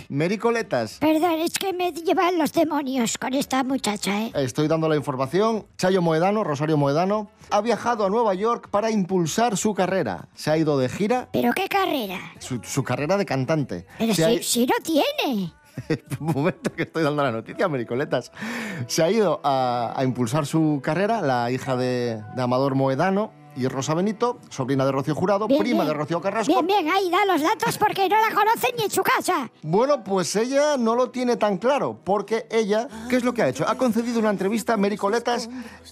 Mericoletas, 0.10 0.98
Perdón, 1.00 1.40
es 1.40 1.54
que 1.54 1.72
me 1.74 1.92
llevan 1.94 2.38
los 2.38 2.52
demonios 2.54 3.18
con 3.18 3.34
esta 3.34 3.64
muchacha, 3.66 4.22
¿eh? 4.24 4.32
estoy 4.36 4.68
dando 4.70 4.88
la 4.88 4.96
información, 4.98 5.66
Chayo 5.78 6.02
Moedano, 6.02 6.44
Rosario 6.46 6.78
Moedano, 6.78 7.30
ha 7.52 7.60
viajado 7.62 8.06
a 8.06 8.10
Nueva 8.10 8.34
York 8.34 8.70
para 8.70 8.92
impulsar 8.92 9.56
su 9.58 9.74
carrera, 9.74 10.28
se 10.36 10.52
ha 10.52 10.58
ido 10.58 10.78
de 10.78 10.88
gira, 10.90 11.28
¿Pero 11.34 11.52
qué 11.54 11.68
carrera? 11.68 12.20
su, 12.40 12.62
su 12.64 12.84
carrera 12.84 13.18
de 13.18 13.26
cantante. 13.26 13.86
Pero 13.98 14.12
ha 14.12 14.16
si, 14.16 14.24
i- 14.24 14.44
si 14.44 14.66
no 14.66 14.74
tiene. 14.84 15.54
Un 16.20 16.34
momento 16.34 16.72
que 16.74 16.84
estoy 16.84 17.04
dando 17.04 17.24
la 17.24 17.32
noticia, 17.32 17.68
Mericoletas. 17.68 18.32
Se 18.88 19.04
ha 19.04 19.12
ido 19.12 19.42
a, 19.44 19.94
a 19.96 20.04
impulsar 20.04 20.46
su 20.46 20.82
carrera 20.84 21.22
la 21.22 21.52
hija 21.52 21.76
de, 21.76 22.22
de 22.36 22.42
Amador 22.42 22.76
Moedano 22.76 23.39
y 23.56 23.68
Rosa 23.68 23.94
Benito, 23.94 24.40
sobrina 24.50 24.86
de 24.86 24.92
Rocío 24.92 25.16
Jurado, 25.16 25.48
Bien, 25.48 25.60
prima 25.62 25.84
bien. 25.84 25.88
de 25.88 25.94
Rocío 25.94 26.22
Carrasco. 26.22 26.52
Bien, 26.54 26.66
bien, 26.66 26.90
ahí 26.90 27.10
da 27.10 27.26
los 27.26 27.42
datos 27.42 27.78
porque 27.78 28.08
no 28.08 28.16
la 28.16 28.34
conocen 28.34 28.72
ni 28.78 28.86
en 28.86 28.92
su 28.92 29.04
casa. 29.04 29.50
Bueno, 29.64 30.04
pues 30.04 30.36
ella 30.36 30.78
no 30.78 30.96
lo 30.96 31.10
tiene 31.10 31.36
tan 31.36 31.58
claro, 31.58 31.98
porque 32.04 32.48
ella, 32.52 32.88
¿qué 33.10 33.16
es 33.18 33.24
lo 33.24 33.34
que 33.34 33.42
ha 33.42 33.50
hecho? 33.50 33.66
Ha 33.68 33.76
concedido 33.76 34.20
una 34.20 34.30
entrevista 34.30 34.74
a 34.74 34.78
Mericoletas 34.78 35.50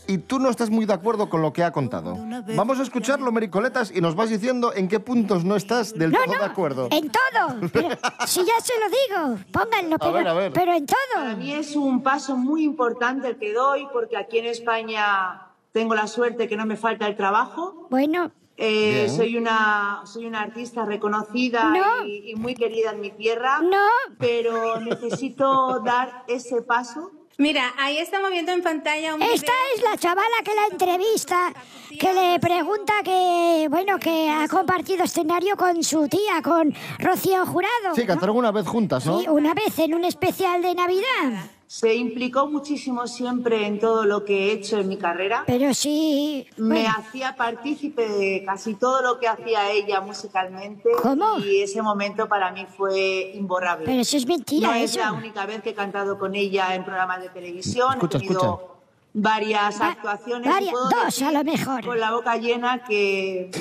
y 0.07 0.19
tú 0.19 0.39
no 0.39 0.49
estás 0.49 0.69
muy 0.69 0.85
de 0.85 0.93
acuerdo 0.93 1.29
con 1.29 1.41
lo 1.41 1.51
que 1.51 1.63
ha 1.63 1.71
contado. 1.71 2.15
Vamos 2.55 2.79
a 2.79 2.83
escucharlo, 2.83 3.31
Mericoletas, 3.31 3.91
y 3.93 4.01
nos 4.01 4.15
vas 4.15 4.29
diciendo 4.29 4.73
en 4.73 4.87
qué 4.87 4.99
puntos 4.99 5.43
no 5.43 5.55
estás 5.55 5.93
del 5.93 6.11
No, 6.11 6.19
todo 6.23 6.33
no, 6.35 6.39
de 6.39 6.45
acuerdo. 6.45 6.87
En 6.91 7.09
todo. 7.11 7.69
Pero 7.73 7.89
si 8.27 8.41
ya 8.45 8.59
se 8.61 8.73
lo 8.79 9.25
digo, 9.35 9.43
pónganlo, 9.51 9.97
pero, 9.99 10.13
ver, 10.13 10.27
a 10.27 10.33
ver. 10.33 10.53
pero 10.53 10.73
en 10.73 10.85
todo. 10.85 10.97
Para 11.15 11.35
mí 11.35 11.51
es 11.53 11.75
un 11.75 12.01
paso 12.01 12.37
muy 12.37 12.63
importante 12.63 13.27
el 13.27 13.37
que 13.37 13.53
doy 13.53 13.87
porque 13.91 14.15
aquí 14.15 14.37
en 14.39 14.45
España 14.45 15.47
tengo 15.77 15.96
la 15.96 16.07
suerte 16.07 16.48
que 16.48 16.57
no 16.57 16.65
me 16.65 16.75
falta 16.75 17.07
el 17.07 17.15
trabajo. 17.15 17.88
Bueno, 17.89 18.31
Eh, 18.60 19.07
soy 19.15 19.38
una 19.38 20.01
soy 20.12 20.25
una 20.25 20.41
artista 20.41 20.84
reconocida 20.84 21.69
No. 21.69 22.03
y, 22.05 22.31
y 22.31 22.36
muy 22.36 22.55
querida 22.55 22.89
en 22.91 23.00
mi 23.01 23.12
tierra. 23.12 23.60
No. 23.62 23.86
Pero 24.17 24.79
necesito 24.79 25.79
dar 25.81 26.24
ese 26.27 26.63
paso. 26.63 27.12
Mira, 27.39 27.65
ahí 27.77 28.00
estamos 28.00 28.31
viendo 28.31 28.51
en 28.51 28.63
pantalla 28.63 29.13
un 29.13 29.22
esta 29.22 29.51
es 29.75 29.84
la 29.84 29.96
chavala 29.96 30.38
que 30.43 30.55
la 30.55 30.65
entrevista, 30.72 31.53
que 32.00 32.12
le 32.12 32.39
pregunta 32.39 32.93
que, 33.03 33.68
bueno, 33.70 34.00
que 34.00 34.31
ha 34.31 34.48
compartido 34.48 35.03
escenario 35.03 35.55
con 35.55 35.83
su 35.83 36.07
tía, 36.07 36.42
con 36.44 36.74
Rocío 36.98 37.46
Jurado. 37.46 37.94
Sí, 37.94 38.07
cantaron 38.07 38.37
una 38.37 38.51
vez 38.51 38.66
juntas, 38.68 39.05
¿no? 39.05 39.20
Sí, 39.20 39.27
una 39.29 39.53
vez 39.53 39.77
en 39.77 39.94
un 39.94 40.03
especial 40.03 40.63
de 40.63 40.74
Navidad. 40.74 41.51
Se 41.70 41.94
implicó 41.96 42.48
muchísimo 42.48 43.08
siempre 43.08 43.68
en 43.68 43.77
todo 43.77 44.06
lo 44.06 44.24
que 44.24 44.48
he 44.48 44.51
hecho 44.53 44.77
en 44.80 44.88
mi 44.88 44.96
carrera. 44.96 45.44
Pero 45.46 45.74
sí. 45.74 46.48
Me 46.56 46.75
bueno. 46.84 46.90
hacía 46.98 47.36
partícipe 47.36 48.08
de 48.08 48.44
casi 48.46 48.75
todo 48.75 49.01
lo 49.01 49.20
que 49.20 49.27
hacía 49.27 49.70
ella 49.72 50.00
musicalmente. 50.00 50.90
¿Cómo? 51.01 51.40
Y 51.40 51.62
ese 51.62 51.82
momento 51.82 52.30
para 52.30 52.51
mí 52.53 52.66
fue 52.77 53.34
imborrable. 53.36 53.86
Pero 53.86 54.00
eso 54.01 54.16
es 54.16 54.25
mentira, 54.25 54.70
No 54.70 54.74
es 54.75 54.92
eso. 54.92 55.00
la 55.01 55.12
única 55.12 55.46
vez 55.46 55.62
que 55.62 55.72
he 55.72 55.75
cantado 55.75 56.18
con 56.18 56.36
ella 56.36 56.74
en 56.74 56.86
programas 56.86 57.22
de 57.22 57.30
televisión. 57.30 57.96
Escucha, 57.96 58.18
he 58.18 58.22
tenido 58.22 58.40
escucha. 58.40 58.74
varias 59.14 59.82
actuaciones. 59.82 60.46
y 60.48 60.50
varias- 60.50 60.72
puedo 60.72 60.90
dos 60.90 61.06
decir 61.06 61.27
a 61.27 61.32
lo 61.34 61.44
mejor. 61.44 61.86
Con 61.86 62.00
la 62.00 62.12
boca 62.14 62.38
llena 62.38 62.84
que 62.86 63.51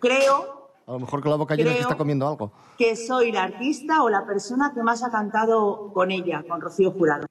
creo 0.00 0.70
A 0.86 0.92
lo 0.92 0.98
mejor 1.00 1.20
con 1.22 1.30
la 1.30 1.36
boca 1.36 1.54
llena 1.54 1.68
que 1.70 1.76
Creo- 1.76 1.82
está 1.88 1.96
comiendo 1.98 2.26
algo. 2.26 2.50
Que 2.82 2.96
soy 2.96 3.30
la 3.30 3.44
artista 3.44 4.02
o 4.02 4.10
la 4.10 4.26
persona 4.26 4.72
que 4.74 4.82
más 4.82 5.04
ha 5.04 5.10
cantado 5.12 5.92
con 5.92 6.10
ella, 6.10 6.42
con 6.48 6.60
Rocío 6.60 6.90
Jurado. 6.90 7.26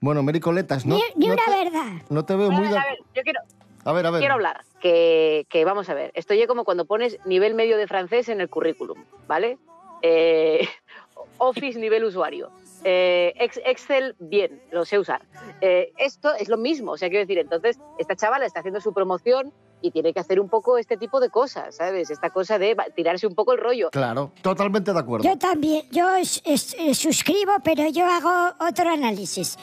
Bueno, 0.00 0.22
Mericoletas, 0.22 0.84
¿no? 0.84 0.96
Ni, 1.16 1.28
no 1.28 1.32
una 1.32 1.42
te- 1.46 1.64
verdad. 1.64 1.92
No 2.10 2.24
te 2.26 2.36
veo 2.36 2.50
muy 2.50 2.68
de 2.68 2.76
A 2.76 2.84
ver, 2.84 2.98
yo 3.14 3.22
quiero, 3.22 3.40
A 3.86 3.92
ver, 3.94 4.04
a 4.04 4.10
ver. 4.10 4.18
quiero 4.20 4.34
hablar. 4.34 4.60
Que, 4.82 5.46
que 5.48 5.64
vamos 5.64 5.88
a 5.88 5.94
ver, 5.94 6.10
esto 6.14 6.34
ya 6.34 6.46
como 6.46 6.64
cuando 6.64 6.84
pones 6.84 7.18
nivel 7.24 7.54
medio 7.54 7.78
de 7.78 7.86
francés 7.86 8.28
en 8.28 8.42
el 8.42 8.50
currículum, 8.50 9.02
¿vale? 9.26 9.56
Eh, 10.02 10.68
Office 11.38 11.78
nivel 11.78 12.04
usuario. 12.04 12.50
Eh, 12.84 13.32
Ex- 13.36 13.62
Excel, 13.64 14.14
bien, 14.18 14.60
lo 14.72 14.84
sé 14.84 14.98
usar. 14.98 15.22
Eh, 15.62 15.90
esto 15.96 16.34
es 16.34 16.50
lo 16.50 16.58
mismo, 16.58 16.92
o 16.92 16.96
sea, 16.98 17.08
quiero 17.08 17.22
decir, 17.22 17.38
entonces, 17.38 17.78
esta 17.96 18.14
chavala 18.14 18.44
está 18.44 18.58
haciendo 18.60 18.82
su 18.82 18.92
promoción 18.92 19.54
y 19.82 19.90
tiene 19.90 20.12
que 20.12 20.20
hacer 20.20 20.40
un 20.40 20.48
poco 20.48 20.78
este 20.78 20.96
tipo 20.96 21.20
de 21.20 21.28
cosas, 21.30 21.74
¿sabes? 21.76 22.10
Esta 22.10 22.30
cosa 22.30 22.58
de 22.58 22.76
tirarse 22.94 23.26
un 23.26 23.34
poco 23.34 23.52
el 23.52 23.58
rollo. 23.58 23.90
Claro, 23.90 24.32
totalmente 24.42 24.92
de 24.92 24.98
acuerdo. 24.98 25.24
Yo 25.28 25.36
también, 25.38 25.84
yo 25.90 26.14
es- 26.16 26.40
es- 26.44 26.74
eh, 26.78 26.94
suscribo, 26.94 27.52
pero 27.64 27.88
yo 27.88 28.06
hago 28.06 28.54
otro 28.60 28.88
análisis. 28.90 29.58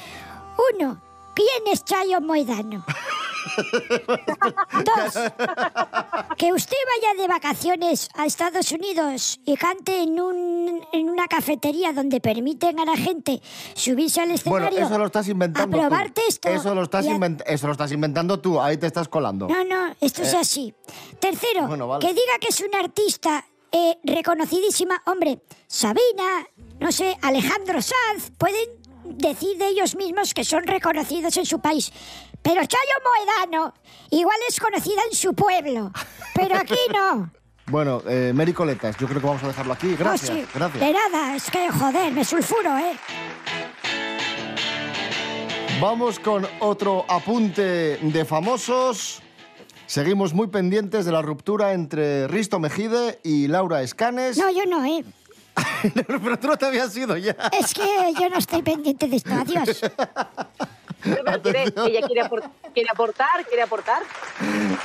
Uno, 0.76 1.02
¿quién 1.40 1.74
es 1.74 1.84
Chayo 1.86 2.20
Moedano? 2.22 2.84
Dos, 4.86 5.14
que 6.38 6.54
usted 6.54 6.76
vaya 7.02 7.22
de 7.22 7.28
vacaciones 7.28 8.10
a 8.16 8.26
Estados 8.26 8.72
Unidos 8.72 9.40
y 9.46 9.56
cante 9.58 10.02
en, 10.04 10.20
un, 10.20 10.82
en 10.94 11.10
una 11.10 11.28
cafetería 11.28 11.92
donde 11.94 12.20
permiten 12.22 12.80
a 12.80 12.86
la 12.86 12.96
gente 12.96 13.42
subirse 13.74 14.22
al 14.22 14.30
Bueno, 14.46 14.68
escenario. 14.68 14.86
eso 14.88 14.98
lo 14.98 15.06
estás 15.06 15.28
inventando 15.28 15.78
a 15.78 15.82
tú. 15.82 15.88
probar 15.88 16.12
texto 16.12 16.50
Eso 16.50 16.76
lo, 16.76 16.84
estás 16.84 17.06
a- 17.08 17.52
eso 17.52 17.68
lo 17.68 17.74
estás 17.74 17.92
inventando 17.92 18.40
tú, 18.40 18.60
ahí 18.62 18.78
te 18.78 18.88
estás 18.88 19.08
colando. 19.08 19.48
No, 19.48 19.64
no, 19.66 19.96
esto 20.02 20.22
es 20.22 20.34
Eh, 20.34 20.38
así. 20.38 20.74
Tercero, 21.20 21.68
Bueno, 21.68 21.88
vale. 21.88 22.06
que 22.06 22.14
diga 22.14 22.34
que 22.40 22.48
es 22.50 22.60
una 22.62 22.80
artista 22.80 23.46
eh, 23.72 23.98
reconocidísima. 24.04 25.02
Hombre, 25.06 25.42
Sabina, 25.68 26.48
no 26.80 26.92
sé, 26.92 27.18
Alejandro 27.22 27.82
Sanz, 27.82 28.32
pueden 28.38 28.68
decir 29.18 29.58
de 29.58 29.68
ellos 29.68 29.96
mismos 29.96 30.34
que 30.34 30.44
son 30.44 30.64
reconocidos 30.64 31.36
en 31.38 31.46
su 31.46 31.60
país. 31.60 31.92
Pero 32.42 32.62
Chayo 32.66 32.96
Moedano 33.04 33.74
igual 34.12 34.38
es 34.48 34.60
conocida 34.60 35.02
en 35.10 35.16
su 35.16 35.34
pueblo, 35.34 35.92
pero 36.36 36.56
aquí 36.56 36.78
no. 36.94 37.32
Bueno, 37.70 38.02
eh, 38.08 38.32
Mericoletas, 38.34 38.98
yo 38.98 39.06
creo 39.08 39.22
que 39.22 39.28
vamos 39.28 39.44
a 39.44 39.48
dejarlo 39.48 39.74
aquí. 39.74 39.96
Gracias, 39.96 40.32
Oh, 40.32 40.34
sí. 40.34 40.46
gracias. 40.56 40.80
De 40.84 40.92
nada, 40.92 41.36
es 41.36 41.52
que 41.52 41.70
joder, 41.70 42.12
me 42.12 42.26
sulfuro, 42.26 42.76
¿eh? 42.80 42.94
Vamos 45.80 46.20
con 46.20 46.48
otro 46.62 47.06
apunte 47.08 47.98
de 48.02 48.26
famosos. 48.26 49.22
Seguimos 49.86 50.34
muy 50.34 50.48
pendientes 50.48 51.06
de 51.06 51.12
la 51.12 51.22
ruptura 51.22 51.74
entre 51.74 52.28
Risto 52.28 52.60
Mejide 52.60 53.20
y 53.24 53.48
Laura 53.48 53.82
Escanes. 53.82 54.38
No, 54.38 54.50
yo 54.52 54.66
no, 54.66 54.84
¿eh? 54.86 55.04
Pero 56.08 56.38
tú 56.40 56.48
no 56.48 56.58
te 56.58 56.66
habías 56.66 56.96
ido 56.96 57.18
ya. 57.18 57.36
Es 57.60 57.74
que 57.74 57.82
yo 58.20 58.30
no 58.30 58.38
estoy 58.38 58.62
pendiente 58.62 59.08
de 59.08 59.16
esto. 59.18 59.32
Adiós. 59.34 59.82
Pero 61.02 61.42
quiere- 61.42 61.64
ella 61.64 62.02
quiere 62.08 62.22
aportar, 62.92 63.46
quiere 63.48 63.62
aportar. 63.64 64.04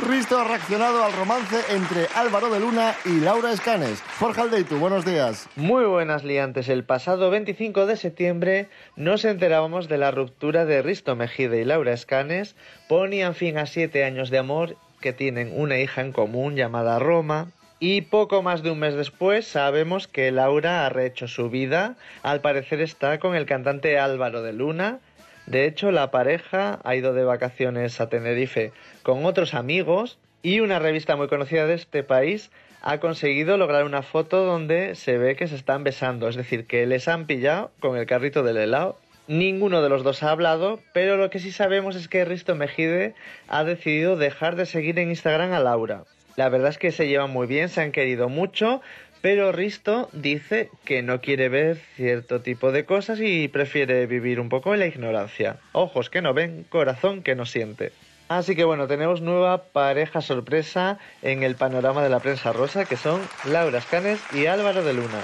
Risto 0.07 0.39
ha 0.39 0.45
reaccionado 0.45 1.03
al 1.03 1.13
romance 1.13 1.57
entre 1.71 2.07
Álvaro 2.15 2.51
de 2.51 2.61
Luna 2.61 2.95
y 3.05 3.19
Laura 3.21 3.53
Escanes. 3.53 4.01
Jorge 4.21 4.43
Aldeitu, 4.43 4.77
buenos 4.79 5.05
días. 5.05 5.49
Muy 5.57 5.85
buenas 5.87 6.23
liantes. 6.23 6.69
El 6.69 6.85
pasado 6.85 7.31
25 7.31 7.87
de 7.87 7.97
septiembre 7.97 8.69
nos 8.97 9.25
enterábamos 9.25 9.89
de 9.89 9.99
la 9.99 10.13
ruptura 10.13 10.65
de 10.65 10.83
Risto 10.83 11.17
Mejide 11.17 11.61
y 11.61 11.65
Laura 11.65 11.93
Escanes. 11.93 12.55
Ponían 12.89 13.35
fin 13.35 13.59
a 13.59 13.67
siete 13.67 14.05
años 14.05 14.31
de 14.31 14.39
amor 14.39 14.77
que 15.01 15.13
tienen 15.13 15.53
una 15.55 15.79
hija 15.79 16.01
en 16.01 16.13
común 16.13 16.55
llamada 16.55 16.99
Roma. 17.01 17.49
Y 17.81 18.03
poco 18.03 18.43
más 18.43 18.63
de 18.63 18.71
un 18.71 18.79
mes 18.79 18.95
después 18.95 19.47
sabemos 19.47 20.09
que 20.09 20.31
Laura 20.31 20.87
ha 20.87 20.89
rehecho 20.89 21.29
su 21.29 21.51
vida. 21.51 21.97
Al 22.23 22.41
parecer 22.41 22.81
está 22.81 23.19
con 23.19 23.35
el 23.35 23.47
cantante 23.47 23.99
Álvaro 23.99 24.43
de 24.43 24.53
Luna. 24.53 25.01
De 25.47 25.67
hecho, 25.67 25.91
la 25.91 26.11
pareja 26.11 26.79
ha 26.85 26.95
ido 26.95 27.13
de 27.13 27.25
vacaciones 27.25 28.01
a 28.01 28.09
Tenerife 28.09 28.73
con 29.03 29.27
otros 29.27 29.55
amigos 29.55 30.19
y 30.43 30.61
una 30.61 30.79
revista 30.79 31.17
muy 31.17 31.29
conocida 31.29 31.67
de 31.67 31.75
este 31.75 32.03
país 32.03 32.51
ha 32.87 33.01
conseguido 33.01 33.57
lograr 33.57 33.85
una 33.85 34.03
foto 34.03 34.45
donde 34.45 34.95
se 34.95 35.17
ve 35.17 35.37
que 35.37 35.49
se 35.49 35.57
están 35.57 35.85
besando, 35.85 36.29
es 36.29 36.37
decir, 36.37 36.67
que 36.67 36.87
les 36.87 37.09
han 37.09 37.27
pillado 37.27 37.71
con 37.81 37.97
el 37.97 38.05
carrito 38.05 38.43
del 38.43 38.59
helado. 38.59 38.99
Ninguno 39.27 39.81
de 39.81 39.89
los 39.89 40.05
dos 40.05 40.23
ha 40.23 40.31
hablado, 40.31 40.81
pero 40.93 41.17
lo 41.17 41.31
que 41.31 41.39
sí 41.39 41.51
sabemos 41.51 41.97
es 41.97 42.09
que 42.09 42.27
Risto 42.27 42.55
Mejide 42.55 43.15
ha 43.49 43.65
decidido 43.65 44.17
dejar 44.17 44.55
de 44.57 44.67
seguir 44.67 44.99
en 44.99 45.09
Instagram 45.09 45.55
a 45.55 45.61
Laura. 45.61 46.05
La 46.37 46.49
verdad 46.49 46.71
es 46.71 46.79
que 46.79 46.91
se 46.91 47.07
llevan 47.07 47.31
muy 47.31 47.47
bien, 47.47 47.69
se 47.69 47.81
han 47.81 47.93
querido 47.93 48.29
mucho, 48.29 48.81
pero 49.21 49.53
Risto 49.53 50.09
dice 50.13 50.69
que 50.85 51.03
no 51.03 51.21
quiere 51.21 51.49
ver 51.49 51.79
cierto 51.97 52.41
tipo 52.41 52.73
de 52.73 52.85
cosas 52.85 53.21
y 53.23 53.49
prefiere 53.49 54.07
vivir 54.07 54.41
un 54.41 54.49
poco 54.49 54.75
en 54.75 54.81
la 54.81 54.87
ignorancia. 54.87 55.57
Ojos 55.73 56.11
que 56.11 56.21
no 56.21 56.35
ven, 56.35 56.67
corazón 56.69 57.23
que 57.23 57.35
no 57.35 57.47
siente. 57.47 57.93
Así 58.29 58.57
que 58.57 58.65
bueno, 58.65 58.87
tenemos 58.87 59.21
nueva 59.21 59.65
pareja 59.65 60.21
sorpresa 60.21 60.99
en 61.23 61.43
el 61.43 61.57
panorama 61.57 62.03
de 62.03 62.09
la 62.09 62.21
prensa 62.21 62.53
rosa, 62.53 62.85
que 62.85 62.97
son 62.97 63.21
Laura 63.45 63.79
Escanes 63.79 64.21
y 64.33 64.47
Álvaro 64.47 64.83
de 64.83 64.95
Luna. 64.95 65.23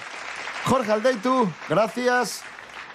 Jorge 0.65 0.93
Aldeitu, 0.93 1.51
gracias. 1.69 2.45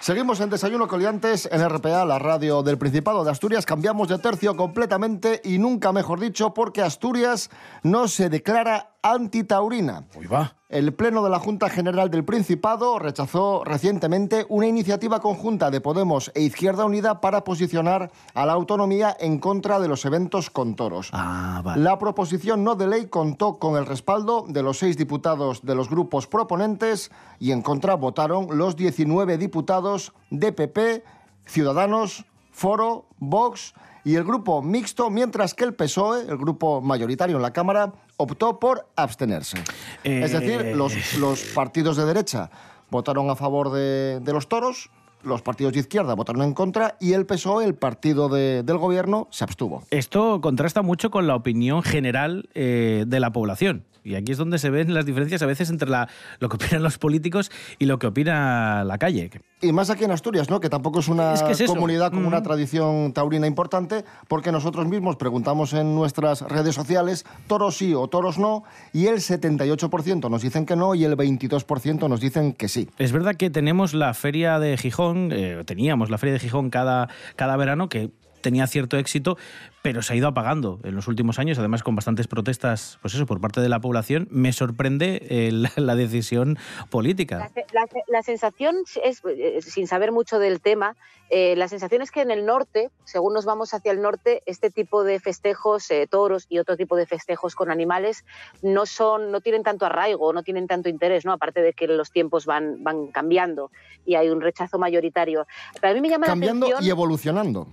Seguimos 0.00 0.40
en 0.40 0.50
Desayuno 0.50 0.86
Coliantes 0.86 1.48
en 1.50 1.68
RPA, 1.68 2.04
la 2.04 2.18
radio 2.18 2.62
del 2.62 2.78
Principado 2.78 3.24
de 3.24 3.30
Asturias. 3.30 3.66
Cambiamos 3.66 4.08
de 4.08 4.18
tercio 4.18 4.54
completamente 4.54 5.40
y 5.42 5.58
nunca 5.58 5.90
mejor 5.92 6.20
dicho 6.20 6.54
porque 6.54 6.82
Asturias 6.82 7.50
no 7.82 8.06
se 8.06 8.28
declara 8.28 8.95
antitaurina. 9.12 10.04
Uy, 10.16 10.26
va. 10.26 10.54
El 10.68 10.92
Pleno 10.94 11.22
de 11.22 11.30
la 11.30 11.38
Junta 11.38 11.68
General 11.70 12.10
del 12.10 12.24
Principado 12.24 12.98
rechazó 12.98 13.62
recientemente 13.64 14.46
una 14.48 14.66
iniciativa 14.66 15.20
conjunta 15.20 15.70
de 15.70 15.80
Podemos 15.80 16.32
e 16.34 16.42
Izquierda 16.42 16.84
Unida 16.84 17.20
para 17.20 17.44
posicionar 17.44 18.10
a 18.34 18.46
la 18.46 18.54
autonomía 18.54 19.16
en 19.20 19.38
contra 19.38 19.78
de 19.78 19.86
los 19.86 20.04
eventos 20.04 20.50
con 20.50 20.74
toros. 20.74 21.10
Ah, 21.12 21.60
vale. 21.64 21.82
La 21.84 22.00
proposición 22.00 22.64
no 22.64 22.74
de 22.74 22.88
ley 22.88 23.06
contó 23.06 23.58
con 23.58 23.76
el 23.76 23.86
respaldo 23.86 24.44
de 24.48 24.64
los 24.64 24.78
seis 24.78 24.96
diputados 24.96 25.64
de 25.64 25.76
los 25.76 25.88
grupos 25.88 26.26
proponentes 26.26 27.12
y 27.38 27.52
en 27.52 27.62
contra 27.62 27.94
votaron 27.94 28.58
los 28.58 28.74
19 28.74 29.38
diputados 29.38 30.14
de 30.30 30.50
PP, 30.50 31.04
Ciudadanos, 31.46 32.24
Foro, 32.50 33.06
Vox 33.18 33.72
y 34.02 34.14
el 34.14 34.24
grupo 34.24 34.62
mixto, 34.62 35.10
mientras 35.10 35.52
que 35.52 35.64
el 35.64 35.74
PSOE, 35.74 36.28
el 36.28 36.38
grupo 36.38 36.80
mayoritario 36.80 37.36
en 37.36 37.42
la 37.42 37.52
Cámara, 37.52 37.92
optó 38.16 38.58
por 38.58 38.86
abstenerse. 38.96 39.58
Es 40.04 40.32
decir, 40.32 40.60
Eh. 40.62 40.74
los, 40.76 41.14
los 41.18 41.42
partidos 41.54 41.96
de 41.96 42.04
derecha 42.06 42.50
votaron 42.90 43.28
a 43.30 43.36
favor 43.36 43.70
de, 43.72 44.20
de 44.20 44.32
los 44.32 44.48
toros, 44.48 44.90
los 45.22 45.42
partidos 45.42 45.72
de 45.72 45.80
izquierda 45.80 46.14
votaron 46.14 46.42
en 46.42 46.54
contra 46.54 46.96
y 47.00 47.12
el 47.14 47.26
PSOE, 47.26 47.64
el 47.64 47.74
partido 47.74 48.28
de- 48.28 48.62
del 48.62 48.78
gobierno, 48.78 49.26
se 49.30 49.42
abstuvo. 49.44 49.82
Esto 49.90 50.40
contrasta 50.40 50.82
mucho 50.82 51.10
con 51.10 51.26
la 51.26 51.34
opinión 51.34 51.82
general 51.82 52.48
eh, 52.54 53.04
de 53.06 53.20
la 53.20 53.30
población. 53.32 53.84
Y 54.06 54.14
aquí 54.14 54.32
es 54.32 54.38
donde 54.38 54.58
se 54.58 54.70
ven 54.70 54.94
las 54.94 55.04
diferencias 55.04 55.42
a 55.42 55.46
veces 55.46 55.68
entre 55.70 55.90
la- 55.90 56.08
lo 56.38 56.48
que 56.48 56.56
opinan 56.56 56.82
los 56.82 56.96
políticos 56.98 57.50
y 57.78 57.86
lo 57.86 57.98
que 57.98 58.06
opina 58.06 58.84
la 58.84 58.98
calle. 58.98 59.30
Y 59.60 59.72
más 59.72 59.90
aquí 59.90 60.04
en 60.04 60.12
Asturias, 60.12 60.48
¿no? 60.48 60.60
Que 60.60 60.68
tampoco 60.70 61.00
es 61.00 61.08
una 61.08 61.34
Es 61.34 61.42
que 61.42 61.52
es 61.52 61.60
eso. 61.62 61.74
comunidad 61.74 62.12
con 62.12 62.24
una 62.24 62.40
Mm. 62.40 62.42
tradición 62.44 63.12
taurina 63.12 63.46
importante, 63.46 64.04
porque 64.28 64.52
nosotros 64.52 64.86
mismos 64.86 65.16
preguntamos 65.16 65.72
en 65.72 65.94
nuestras 65.94 66.42
redes 66.42 66.74
sociales 66.74 67.24
toros 67.48 67.76
sí 67.76 67.94
o 67.94 68.06
toros 68.08 68.38
no, 68.38 68.62
y 68.92 69.06
el 69.06 69.20
78% 69.20 70.28
nos 70.30 70.42
dicen 70.42 70.66
que 70.66 70.76
no 70.76 70.94
y 70.94 71.04
el 71.04 71.16
22% 71.16 72.08
nos 72.08 72.20
dicen 72.20 72.52
que 72.52 72.68
sí. 72.68 72.88
Es 72.98 73.12
verdad 73.12 73.34
que 73.34 73.50
tenemos 73.50 73.94
la 73.94 74.14
feria 74.14 74.58
de 74.58 74.76
Gijón, 74.76 75.30
eh, 75.32 75.62
teníamos 75.66 76.10
la 76.10 76.18
feria 76.18 76.34
de 76.34 76.38
Gijón 76.38 76.70
cada, 76.70 77.08
cada 77.34 77.56
verano 77.56 77.88
que 77.88 78.10
tenía 78.46 78.68
cierto 78.68 78.96
éxito, 78.96 79.36
pero 79.82 80.02
se 80.02 80.12
ha 80.12 80.16
ido 80.16 80.28
apagando 80.28 80.78
en 80.84 80.94
los 80.94 81.08
últimos 81.08 81.40
años, 81.40 81.58
además 81.58 81.82
con 81.82 81.96
bastantes 81.96 82.28
protestas, 82.28 82.96
pues 83.02 83.12
eso, 83.12 83.26
por 83.26 83.40
parte 83.40 83.60
de 83.60 83.68
la 83.68 83.80
población. 83.80 84.28
Me 84.30 84.52
sorprende 84.52 85.26
eh, 85.28 85.50
la, 85.50 85.72
la 85.74 85.96
decisión 85.96 86.56
política. 86.88 87.50
La, 87.72 87.88
la 88.06 88.22
sensación 88.22 88.76
es, 89.02 89.20
eh, 89.24 89.58
sin 89.62 89.88
saber 89.88 90.12
mucho 90.12 90.38
del 90.38 90.60
tema, 90.60 90.94
eh, 91.28 91.56
la 91.56 91.66
sensación 91.66 92.02
es 92.02 92.12
que 92.12 92.20
en 92.20 92.30
el 92.30 92.46
norte, 92.46 92.90
según 93.04 93.34
nos 93.34 93.44
vamos 93.44 93.74
hacia 93.74 93.90
el 93.90 94.00
norte, 94.00 94.42
este 94.46 94.70
tipo 94.70 95.02
de 95.02 95.18
festejos, 95.18 95.90
eh, 95.90 96.06
toros 96.08 96.46
y 96.48 96.58
otro 96.58 96.76
tipo 96.76 96.94
de 96.94 97.06
festejos 97.06 97.56
con 97.56 97.70
animales, 97.70 98.24
no 98.62 98.86
son, 98.86 99.32
no 99.32 99.40
tienen 99.40 99.64
tanto 99.64 99.86
arraigo, 99.86 100.32
no 100.32 100.44
tienen 100.44 100.68
tanto 100.68 100.88
interés, 100.88 101.24
¿no? 101.24 101.32
Aparte 101.32 101.62
de 101.62 101.72
que 101.72 101.88
los 101.88 102.12
tiempos 102.12 102.46
van, 102.46 102.84
van 102.84 103.08
cambiando 103.08 103.72
y 104.04 104.14
hay 104.14 104.28
un 104.28 104.40
rechazo 104.40 104.78
mayoritario. 104.78 105.48
Pero 105.80 105.90
a 105.90 105.94
mí 105.94 106.00
me 106.00 106.08
llama 106.08 106.26
Cambiando 106.26 106.68
la 106.68 106.74
atención. 106.76 106.88
y 106.88 106.90
evolucionando. 106.90 107.66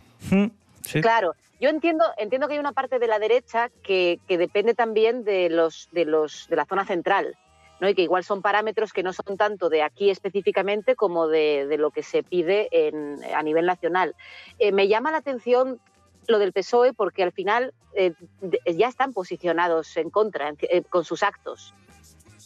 Claro, 1.01 1.35
yo 1.59 1.69
entiendo, 1.69 2.05
entiendo 2.17 2.47
que 2.47 2.53
hay 2.53 2.59
una 2.59 2.73
parte 2.73 2.99
de 2.99 3.07
la 3.07 3.19
derecha 3.19 3.69
que, 3.83 4.19
que 4.27 4.37
depende 4.37 4.73
también 4.73 5.23
de 5.23 5.49
los, 5.49 5.89
de 5.91 6.05
los 6.05 6.47
de 6.49 6.55
la 6.55 6.65
zona 6.65 6.85
central. 6.85 7.37
¿no? 7.79 7.89
y 7.89 7.95
que 7.95 8.03
igual 8.03 8.23
son 8.23 8.41
parámetros 8.41 8.93
que 8.93 9.03
no 9.03 9.11
son 9.11 9.35
tanto 9.35 9.67
de 9.67 9.81
aquí 9.81 10.09
específicamente 10.09 10.95
como 10.95 11.27
de, 11.27 11.65
de 11.67 11.77
lo 11.77 11.91
que 11.91 12.01
se 12.01 12.23
pide 12.23 12.69
en, 12.71 13.19
a 13.35 13.43
nivel 13.43 13.65
nacional. 13.65 14.15
Eh, 14.59 14.71
me 14.71 14.87
llama 14.87 15.11
la 15.11 15.17
atención 15.17 15.81
lo 16.27 16.39
del 16.39 16.53
PSOE 16.53 16.93
porque 16.93 17.23
al 17.23 17.31
final 17.31 17.73
eh, 17.95 18.13
ya 18.73 18.87
están 18.87 19.11
posicionados 19.11 19.97
en 19.97 20.09
contra 20.09 20.53
eh, 20.61 20.83
con 20.83 21.03
sus 21.03 21.23
actos. 21.23 21.73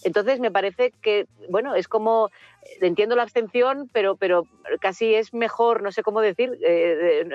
Entonces 0.07 0.39
me 0.39 0.51
parece 0.51 0.93
que, 1.01 1.27
bueno, 1.49 1.75
es 1.75 1.89
como, 1.89 2.31
entiendo 2.79 3.17
la 3.17 3.23
abstención, 3.23 3.89
pero, 3.91 4.15
pero 4.15 4.45
casi 4.79 5.13
es 5.15 5.33
mejor, 5.33 5.83
no 5.83 5.91
sé 5.91 6.01
cómo 6.01 6.21
decir, 6.21 6.57
eh, 6.65 7.27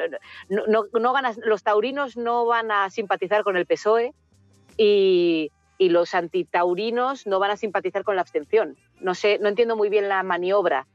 no, 0.49 0.67
no, 0.67 0.85
no 0.99 1.13
ganas, 1.13 1.37
los 1.45 1.63
taurinos 1.63 2.17
no 2.17 2.47
van 2.47 2.71
a 2.71 2.89
simpatizar 2.89 3.45
con 3.45 3.59
el 3.59 3.67
PSOE 3.67 4.15
y, 4.79 5.53
y 5.77 5.91
los 5.91 6.15
antitaurinos 6.15 7.27
no 7.27 7.39
van 7.39 7.51
a 7.51 7.59
simpatizar 7.59 8.05
con 8.05 8.17
la 8.17 8.23
abstención. 8.23 8.79
No 9.03 9.15
sé, 9.15 9.39
no 9.39 9.51
entiendo 9.51 9.77
muy 9.77 9.91
bien 9.91 10.09
la 10.09 10.23
maniobra 10.23 10.87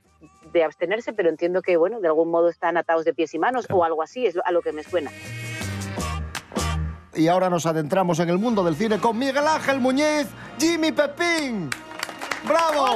de 0.52 0.64
abstenerse, 0.64 1.14
pero 1.14 1.30
entiendo 1.30 1.62
que, 1.62 1.78
bueno, 1.78 2.02
de 2.02 2.08
algún 2.08 2.32
modo 2.32 2.50
están 2.50 2.78
atados 2.78 3.06
de 3.06 3.14
pies 3.14 3.36
y 3.36 3.38
manos 3.38 3.68
o 3.70 3.84
algo 3.84 4.02
así, 4.02 4.26
es 4.26 4.36
a 4.44 4.52
lo 4.52 4.64
que 4.64 4.72
me 4.72 4.82
suena. 4.82 5.12
Y 7.18 7.28
ahora 7.28 7.50
nos 7.50 7.66
adentramos 7.66 8.20
en 8.20 8.30
el 8.30 8.38
mundo 8.38 8.64
del 8.64 8.76
cine 8.76 9.00
con 9.00 9.18
Miguel 9.18 9.48
Ángel 9.48 9.80
Muñiz, 9.80 10.28
Jimmy 10.60 10.92
Pepín. 10.92 11.68
¡Bravo! 12.48 12.96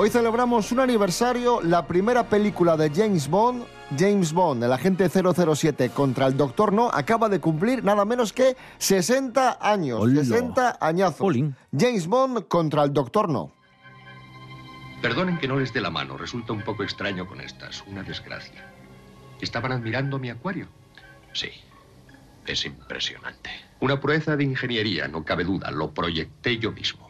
Hoy 0.00 0.10
celebramos 0.10 0.70
un 0.70 0.78
aniversario, 0.78 1.60
la 1.60 1.88
primera 1.88 2.28
película 2.28 2.76
de 2.76 2.88
James 2.88 3.28
Bond, 3.28 3.64
James 3.98 4.32
Bond, 4.32 4.62
el 4.62 4.72
agente 4.72 5.08
007 5.08 5.90
contra 5.90 6.28
el 6.28 6.36
Doctor 6.36 6.72
No, 6.72 6.88
acaba 6.88 7.28
de 7.28 7.40
cumplir 7.40 7.82
nada 7.82 8.04
menos 8.04 8.32
que 8.32 8.56
60 8.78 9.58
años. 9.60 9.98
Hola. 10.00 10.22
60 10.22 10.78
añazos. 10.80 11.34
James 11.76 12.06
Bond 12.06 12.46
contra 12.46 12.84
el 12.84 12.92
Doctor 12.92 13.28
No. 13.28 13.50
Perdonen 15.02 15.36
que 15.36 15.48
no 15.48 15.58
les 15.58 15.72
dé 15.72 15.80
la 15.80 15.90
mano, 15.90 16.16
resulta 16.16 16.52
un 16.52 16.62
poco 16.62 16.84
extraño 16.84 17.26
con 17.26 17.40
estas, 17.40 17.82
una 17.88 18.04
desgracia. 18.04 18.72
¿Estaban 19.40 19.72
admirando 19.72 20.20
mi 20.20 20.30
acuario? 20.30 20.68
Sí, 21.32 21.50
es 22.46 22.64
impresionante. 22.64 23.50
Una 23.80 24.00
proeza 24.00 24.36
de 24.36 24.44
ingeniería, 24.44 25.08
no 25.08 25.24
cabe 25.24 25.42
duda, 25.42 25.72
lo 25.72 25.90
proyecté 25.90 26.58
yo 26.58 26.70
mismo. 26.70 27.07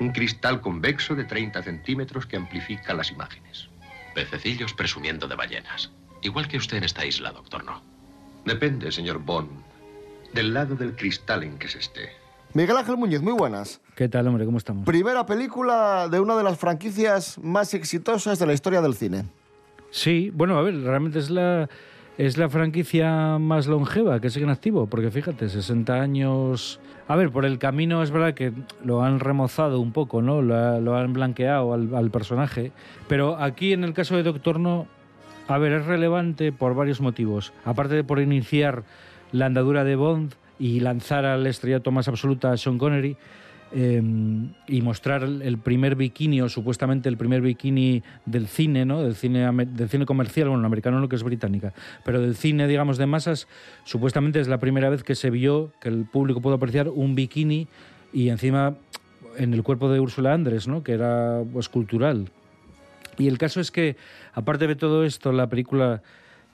Un 0.00 0.10
cristal 0.10 0.60
convexo 0.60 1.14
de 1.14 1.24
30 1.24 1.62
centímetros 1.62 2.26
que 2.26 2.36
amplifica 2.36 2.94
las 2.94 3.10
imágenes. 3.10 3.68
Pececillos 4.14 4.74
presumiendo 4.74 5.28
de 5.28 5.36
ballenas. 5.36 5.90
Igual 6.22 6.48
que 6.48 6.56
usted 6.56 6.78
en 6.78 6.84
esta 6.84 7.04
isla, 7.04 7.32
doctor 7.32 7.64
No. 7.64 7.82
Depende, 8.44 8.92
señor 8.92 9.18
Bond, 9.18 9.50
del 10.32 10.52
lado 10.52 10.74
del 10.74 10.96
cristal 10.96 11.42
en 11.44 11.58
que 11.58 11.68
se 11.68 11.78
esté. 11.78 12.10
Miguel 12.52 12.76
Ángel 12.76 12.96
Muñiz, 12.96 13.20
muy 13.20 13.32
buenas. 13.32 13.80
¿Qué 13.96 14.08
tal, 14.08 14.28
hombre? 14.28 14.44
¿Cómo 14.44 14.58
estamos? 14.58 14.84
Primera 14.84 15.26
película 15.26 16.08
de 16.08 16.20
una 16.20 16.36
de 16.36 16.44
las 16.44 16.58
franquicias 16.58 17.38
más 17.38 17.74
exitosas 17.74 18.38
de 18.38 18.46
la 18.46 18.52
historia 18.52 18.80
del 18.80 18.94
cine. 18.94 19.24
Sí, 19.90 20.30
bueno, 20.32 20.58
a 20.58 20.62
ver, 20.62 20.80
realmente 20.82 21.18
es 21.18 21.30
la, 21.30 21.68
es 22.18 22.36
la 22.38 22.48
franquicia 22.48 23.38
más 23.38 23.66
longeva 23.66 24.20
que 24.20 24.30
sigue 24.30 24.44
en 24.44 24.50
activo, 24.50 24.86
porque 24.86 25.10
fíjate, 25.10 25.48
60 25.48 25.94
años... 26.00 26.80
A 27.06 27.16
ver, 27.16 27.30
por 27.30 27.44
el 27.44 27.58
camino 27.58 28.02
es 28.02 28.10
verdad 28.10 28.32
que 28.32 28.52
lo 28.82 29.02
han 29.02 29.20
remozado 29.20 29.78
un 29.80 29.92
poco, 29.92 30.22
¿no? 30.22 30.40
Lo, 30.40 30.56
ha- 30.56 30.78
lo 30.80 30.96
han 30.96 31.12
blanqueado 31.12 31.74
al, 31.74 31.94
al 31.94 32.10
personaje, 32.10 32.72
pero 33.08 33.36
aquí 33.36 33.74
en 33.74 33.84
el 33.84 33.92
caso 33.92 34.16
de 34.16 34.22
Doctor 34.22 34.58
No, 34.58 34.86
a 35.46 35.58
ver, 35.58 35.72
es 35.72 35.84
relevante 35.84 36.50
por 36.50 36.74
varios 36.74 37.02
motivos. 37.02 37.52
Aparte 37.66 37.94
de 37.94 38.04
por 38.04 38.20
iniciar 38.20 38.84
la 39.32 39.44
andadura 39.46 39.84
de 39.84 39.96
Bond 39.96 40.32
y 40.58 40.80
lanzar 40.80 41.26
al 41.26 41.46
estrellato 41.46 41.90
más 41.90 42.08
absoluta 42.08 42.52
a 42.52 42.56
Sean 42.56 42.78
Connery, 42.78 43.18
eh, 43.76 44.00
y 44.68 44.82
mostrar 44.82 45.24
el 45.24 45.58
primer 45.58 45.96
bikini 45.96 46.40
o 46.40 46.48
supuestamente 46.48 47.08
el 47.08 47.16
primer 47.16 47.40
bikini 47.40 48.02
del 48.24 48.46
cine, 48.46 48.84
¿no? 48.84 49.02
Del 49.02 49.16
cine, 49.16 49.50
del 49.66 49.88
cine 49.88 50.06
comercial, 50.06 50.48
bueno, 50.48 50.60
el 50.60 50.66
americano 50.66 51.00
no 51.00 51.08
que 51.08 51.16
es 51.16 51.24
británica, 51.24 51.72
pero 52.04 52.20
del 52.20 52.36
cine, 52.36 52.68
digamos, 52.68 52.98
de 52.98 53.06
masas, 53.06 53.48
supuestamente 53.84 54.38
es 54.38 54.46
la 54.46 54.58
primera 54.58 54.90
vez 54.90 55.02
que 55.02 55.16
se 55.16 55.30
vio 55.30 55.72
que 55.80 55.88
el 55.88 56.04
público 56.04 56.40
pudo 56.40 56.54
apreciar 56.54 56.88
un 56.88 57.16
bikini 57.16 57.66
y 58.12 58.28
encima 58.28 58.76
en 59.36 59.54
el 59.54 59.62
cuerpo 59.62 59.90
de 59.90 60.00
Úrsula 60.00 60.32
Andrés, 60.32 60.68
¿no? 60.68 60.82
que 60.82 60.92
era 60.92 61.42
pues, 61.52 61.68
cultural. 61.68 62.30
Y 63.18 63.28
el 63.28 63.38
caso 63.38 63.60
es 63.60 63.70
que, 63.70 63.96
aparte 64.32 64.66
de 64.66 64.76
todo 64.76 65.04
esto, 65.04 65.32
la 65.32 65.48
película 65.48 66.02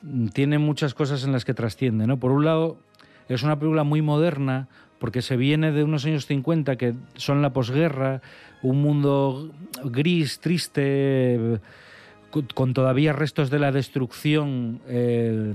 mm, 0.02 0.28
tiene 0.28 0.58
muchas 0.58 0.94
cosas 0.94 1.24
en 1.24 1.32
las 1.32 1.44
que 1.44 1.54
trasciende. 1.54 2.06
¿no? 2.06 2.18
Por 2.18 2.32
un 2.32 2.44
lado, 2.44 2.78
es 3.28 3.42
una 3.42 3.58
película 3.58 3.84
muy 3.84 4.02
moderna, 4.02 4.68
porque 5.00 5.22
se 5.22 5.36
viene 5.36 5.72
de 5.72 5.82
unos 5.82 6.04
años 6.04 6.26
50 6.26 6.76
que 6.76 6.94
son 7.16 7.42
la 7.42 7.52
posguerra, 7.52 8.20
un 8.62 8.82
mundo 8.82 9.50
gris, 9.82 10.38
triste, 10.38 11.58
con- 12.54 12.74
todavía 12.74 13.12
restos 13.14 13.50
de 13.50 13.58
la 13.58 13.72
destrucción 13.72 14.80
eh, 14.86 15.54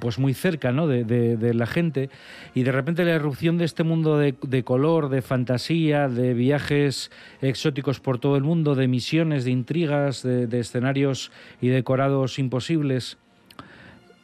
pues 0.00 0.18
muy 0.18 0.32
cerca 0.32 0.70
¿no? 0.70 0.86
de, 0.86 1.54
la 1.54 1.66
gente 1.66 2.08
y 2.54 2.62
de 2.62 2.72
repente 2.72 3.04
la 3.04 3.14
erupción 3.14 3.58
de 3.58 3.64
este 3.64 3.82
mundo 3.82 4.16
de, 4.18 4.34
de 4.42 4.62
color, 4.62 5.08
de 5.08 5.22
fantasía, 5.22 6.08
de 6.08 6.34
viajes 6.34 7.10
exóticos 7.40 7.98
por 7.98 8.18
todo 8.18 8.36
el 8.36 8.44
mundo, 8.44 8.74
de 8.74 8.86
misiones, 8.86 9.44
de 9.44 9.50
intrigas, 9.50 10.22
de 10.22 10.60
escenarios 10.60 11.32
y 11.60 11.68
decorados 11.68 12.38
imposibles 12.38 13.18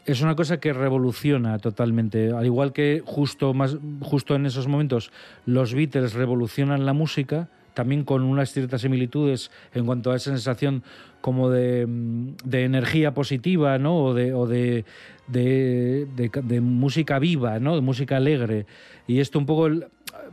es 0.05 0.21
una 0.21 0.35
cosa 0.35 0.59
que 0.59 0.73
revoluciona 0.73 1.59
totalmente. 1.59 2.33
Al 2.33 2.45
igual 2.47 2.73
que 2.73 3.03
justo, 3.05 3.55
más, 3.55 3.77
justo 4.01 4.35
en 4.35 4.47
esos 4.47 4.67
momentos 4.67 5.11
los 5.47 5.75
Beatles 5.75 6.15
revolucionan 6.15 6.85
la 6.87 6.93
música, 6.93 7.49
también 7.75 8.05
con 8.05 8.23
unas 8.23 8.53
ciertas 8.53 8.83
similitudes 8.83 9.51
en 9.75 9.87
cuanto 9.87 10.11
a 10.11 10.17
esa 10.17 10.31
sensación 10.31 10.83
como 11.21 11.51
de, 11.51 11.87
mm, 11.87 12.35
energía 12.53 13.15
positiva, 13.15 13.79
¿no? 13.79 13.97
O 13.97 14.15
de, 14.15 14.35
o 14.35 14.47
de, 14.47 14.85
de, 15.29 16.07
de- 16.17 16.61
música 16.61 17.19
viva, 17.19 17.61
¿no? 17.61 17.75
De 17.77 17.81
música 17.81 18.17
alegre. 18.17 18.67
Y 19.07 19.21
esto 19.21 19.39
un 19.39 19.47
poco 19.47 19.71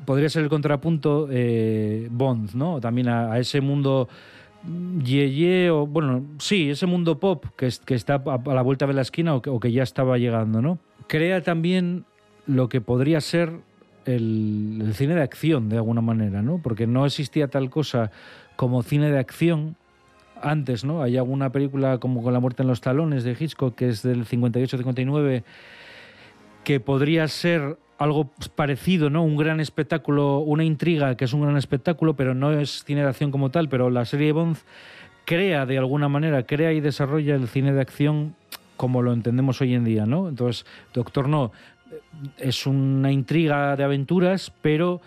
podría 0.05 0.29
ser 0.29 0.43
el 0.43 0.49
contrapunto 0.49 1.27
eh, 1.31 2.07
Bond, 2.11 2.55
¿no? 2.55 2.81
También 2.81 3.07
a 3.07 3.37
ese 3.37 3.61
mundo 3.61 4.09
Yeye, 5.03 5.69
o 5.69 5.87
bueno, 5.87 6.25
sí, 6.39 6.69
ese 6.69 6.85
mundo 6.85 7.19
pop 7.19 7.45
que, 7.55 7.67
es- 7.67 7.79
que 7.79 7.95
está 7.95 8.15
a, 8.25 8.53
la 8.53 8.61
vuelta 8.61 8.85
de 8.87 8.93
la 8.93 9.01
esquina 9.01 9.33
o 9.35 9.41
que, 9.41 9.49
o 9.49 9.59
que 9.59 9.71
ya 9.71 9.83
estaba 9.83 10.17
llegando, 10.17 10.61
¿no? 10.61 10.79
Crea 11.07 11.41
también 11.41 12.05
lo 12.45 12.67
que 12.69 12.81
podría 12.81 13.21
ser 13.21 13.51
el, 14.05 14.79
el 14.85 14.93
cine 14.95 15.15
de 15.15 15.21
acción, 15.21 15.69
de 15.69 15.77
alguna 15.77 16.01
manera, 16.01 16.41
¿no? 16.41 16.59
Porque 16.61 16.87
no 16.87 17.05
existía 17.05 17.47
tal 17.47 17.69
cosa 17.69 18.11
como 18.55 18.83
cine 18.83 19.09
de 19.11 19.19
acción 19.19 19.75
antes, 20.41 20.83
¿no? 20.85 21.01
Hay 21.01 21.17
alguna 21.17 21.51
película 21.51 21.97
como 21.99 22.21
Con 22.23 22.33
la 22.33 22.39
muerte 22.39 22.63
en 22.63 22.67
los 22.69 22.81
talones 22.81 23.23
de 23.23 23.35
Hitchcock, 23.39 23.75
que 23.75 23.89
es 23.89 24.03
del 24.03 24.25
58-59, 24.25 25.43
que 26.69 26.79
podría 26.79 27.27
ser 27.27 27.79
algo 27.97 28.29
parecido, 28.55 29.09
¿no? 29.09 29.23
Un 29.23 29.37
gran 29.37 29.59
espectáculo, 29.59 30.37
una 30.37 30.63
intriga 30.63 31.17
que 31.17 31.25
es 31.25 31.33
un 31.33 31.41
gran 31.41 31.57
espectáculo, 31.57 32.15
pero 32.15 32.35
no 32.35 32.51
es 32.51 32.83
cine 32.83 33.01
de 33.01 33.07
acción 33.07 33.31
como 33.31 33.49
tal, 33.49 33.69
pero 33.69 33.89
la 33.89 34.05
serie 34.05 34.33
Bond 34.33 34.55
crea 35.25 35.65
de 35.65 35.79
alguna 35.79 36.09
manera, 36.09 36.43
crea 36.43 36.71
y 36.71 36.79
desarrolla 36.79 37.33
el 37.33 37.47
cine 37.47 37.73
de 37.73 37.81
acción 37.81 38.35
como 38.77 39.01
lo 39.01 39.13
entendemos 39.13 39.59
hoy 39.61 39.73
en 39.73 39.83
día, 39.83 40.05
¿no? 40.05 40.29
Entonces, 40.29 40.67
Doctor 40.93 41.27
No 41.27 41.51
eh, 41.91 41.99
es 42.37 42.67
una 42.67 43.11
intriga 43.11 43.75
de 43.75 43.83
aventuras, 43.83 44.53
pero 44.61 45.01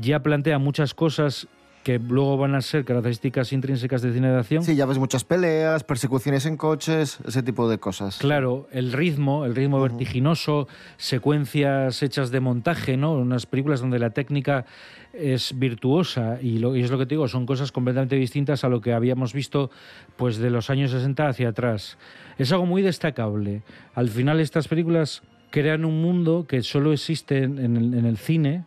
ya 0.00 0.22
plantea 0.22 0.60
muchas 0.60 0.94
cosas 0.94 1.48
que 1.82 1.98
luego 1.98 2.36
van 2.36 2.54
a 2.54 2.60
ser 2.60 2.84
características 2.84 3.52
intrínsecas 3.52 4.02
del 4.02 4.12
cine 4.12 4.30
de 4.30 4.38
acción. 4.38 4.62
Sí, 4.62 4.76
ya 4.76 4.84
ves 4.86 4.98
muchas 4.98 5.24
peleas, 5.24 5.82
persecuciones 5.84 6.44
en 6.44 6.56
coches, 6.56 7.18
ese 7.26 7.42
tipo 7.42 7.68
de 7.68 7.78
cosas. 7.78 8.18
Claro, 8.18 8.68
el 8.70 8.92
ritmo, 8.92 9.46
el 9.46 9.54
ritmo 9.54 9.80
vertiginoso, 9.80 10.68
secuencias 10.98 12.02
hechas 12.02 12.30
de 12.30 12.40
montaje, 12.40 12.96
¿no? 12.96 13.12
Unas 13.12 13.46
películas 13.46 13.80
donde 13.80 13.98
la 13.98 14.10
técnica 14.10 14.66
es 15.12 15.58
virtuosa 15.58 16.38
y, 16.40 16.58
lo, 16.58 16.76
y 16.76 16.82
es 16.82 16.90
lo 16.90 16.98
que 16.98 17.06
te 17.06 17.14
digo, 17.14 17.28
son 17.28 17.46
cosas 17.46 17.72
completamente 17.72 18.16
distintas 18.16 18.62
a 18.62 18.68
lo 18.68 18.80
que 18.80 18.92
habíamos 18.92 19.32
visto 19.32 19.70
pues 20.16 20.36
de 20.36 20.50
los 20.50 20.70
años 20.70 20.90
60 20.90 21.28
hacia 21.28 21.48
atrás. 21.48 21.96
Es 22.38 22.52
algo 22.52 22.66
muy 22.66 22.82
destacable. 22.82 23.62
Al 23.94 24.08
final 24.08 24.38
estas 24.38 24.68
películas 24.68 25.22
crean 25.50 25.84
un 25.84 26.00
mundo 26.00 26.46
que 26.46 26.62
solo 26.62 26.92
existe 26.92 27.42
en, 27.42 27.58
en 27.58 27.76
el, 27.76 27.94
en 27.94 28.04
el 28.04 28.18
cine 28.18 28.66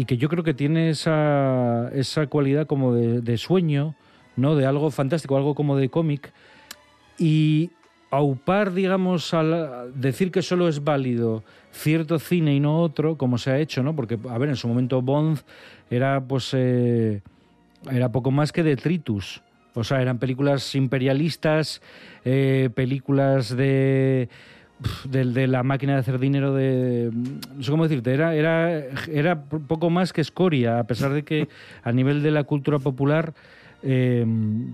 y 0.00 0.06
que 0.06 0.16
yo 0.16 0.30
creo 0.30 0.42
que 0.42 0.54
tiene 0.54 0.88
esa, 0.88 1.90
esa 1.92 2.26
cualidad 2.26 2.66
como 2.66 2.94
de, 2.94 3.36
sueño, 3.36 3.94
¿no? 4.34 4.56
De 4.56 4.64
algo 4.64 4.90
fantástico, 4.90 5.36
algo 5.36 5.54
como 5.54 5.76
de 5.76 5.90
cómic 5.90 6.32
y 7.18 7.70
aupar, 8.10 8.72
digamos, 8.72 9.34
al 9.34 9.92
decir 9.94 10.32
que 10.32 10.40
solo 10.40 10.68
es 10.68 10.84
válido 10.84 11.44
cierto 11.70 12.18
cine 12.18 12.54
y 12.54 12.60
no 12.60 12.80
otro, 12.80 13.18
como 13.18 13.36
se 13.36 13.50
ha 13.50 13.58
hecho, 13.58 13.82
¿no? 13.82 13.94
Porque, 13.94 14.18
a 14.30 14.38
ver, 14.38 14.48
en 14.48 14.56
su 14.56 14.68
momento 14.68 15.02
Bond 15.02 15.40
era, 15.90 16.18
pues, 16.26 16.54
eh, 16.54 17.20
era 17.90 18.10
poco 18.10 18.30
más 18.30 18.52
que 18.52 18.62
detritus. 18.62 19.42
O 19.74 19.84
sea, 19.84 20.00
eran 20.00 20.18
películas 20.18 20.74
imperialistas, 20.76 21.82
eh, 22.24 22.70
películas 22.74 23.54
de, 23.54 24.30
de, 25.04 25.24
de 25.24 25.46
la 25.46 25.62
máquina 25.62 25.94
de 25.94 26.00
hacer 26.00 26.18
dinero 26.18 26.54
de... 26.54 27.10
No 27.12 27.62
sé 27.62 27.70
cómo 27.70 27.84
decirte, 27.84 28.12
era, 28.12 28.34
era, 28.34 28.84
era 29.08 29.42
poco 29.42 29.90
más 29.90 30.12
que 30.12 30.20
escoria, 30.20 30.78
a 30.78 30.84
pesar 30.84 31.12
de 31.12 31.22
que 31.22 31.48
a 31.82 31.92
nivel 31.92 32.22
de 32.22 32.30
la 32.30 32.44
cultura 32.44 32.78
popular 32.78 33.34
eh, 33.82 34.24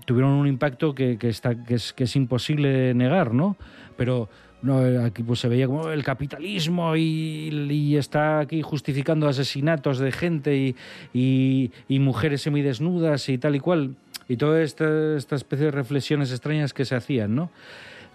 tuvieron 0.04 0.32
un 0.32 0.46
impacto 0.46 0.94
que, 0.94 1.18
que 1.18 1.28
está, 1.28 1.64
que, 1.64 1.74
es, 1.74 1.92
que 1.92 2.04
es 2.04 2.16
imposible 2.16 2.94
negar, 2.94 3.34
¿no? 3.34 3.56
Pero 3.96 4.28
no, 4.62 4.80
aquí 5.04 5.22
pues 5.22 5.40
se 5.40 5.48
veía 5.48 5.66
como 5.66 5.90
el 5.90 6.02
capitalismo 6.02 6.96
y, 6.96 7.50
y 7.70 7.96
está 7.96 8.40
aquí 8.40 8.62
justificando 8.62 9.28
asesinatos 9.28 9.98
de 9.98 10.12
gente 10.12 10.56
y, 10.56 10.76
y, 11.12 11.70
y 11.88 11.98
mujeres 12.00 12.42
semidesnudas 12.42 13.28
y 13.28 13.38
tal 13.38 13.56
y 13.56 13.60
cual. 13.60 13.96
Y 14.28 14.36
toda 14.36 14.62
esta, 14.62 15.16
esta 15.16 15.36
especie 15.36 15.66
de 15.66 15.70
reflexiones 15.70 16.32
extrañas 16.32 16.72
que 16.72 16.84
se 16.84 16.96
hacían, 16.96 17.34
¿no? 17.34 17.50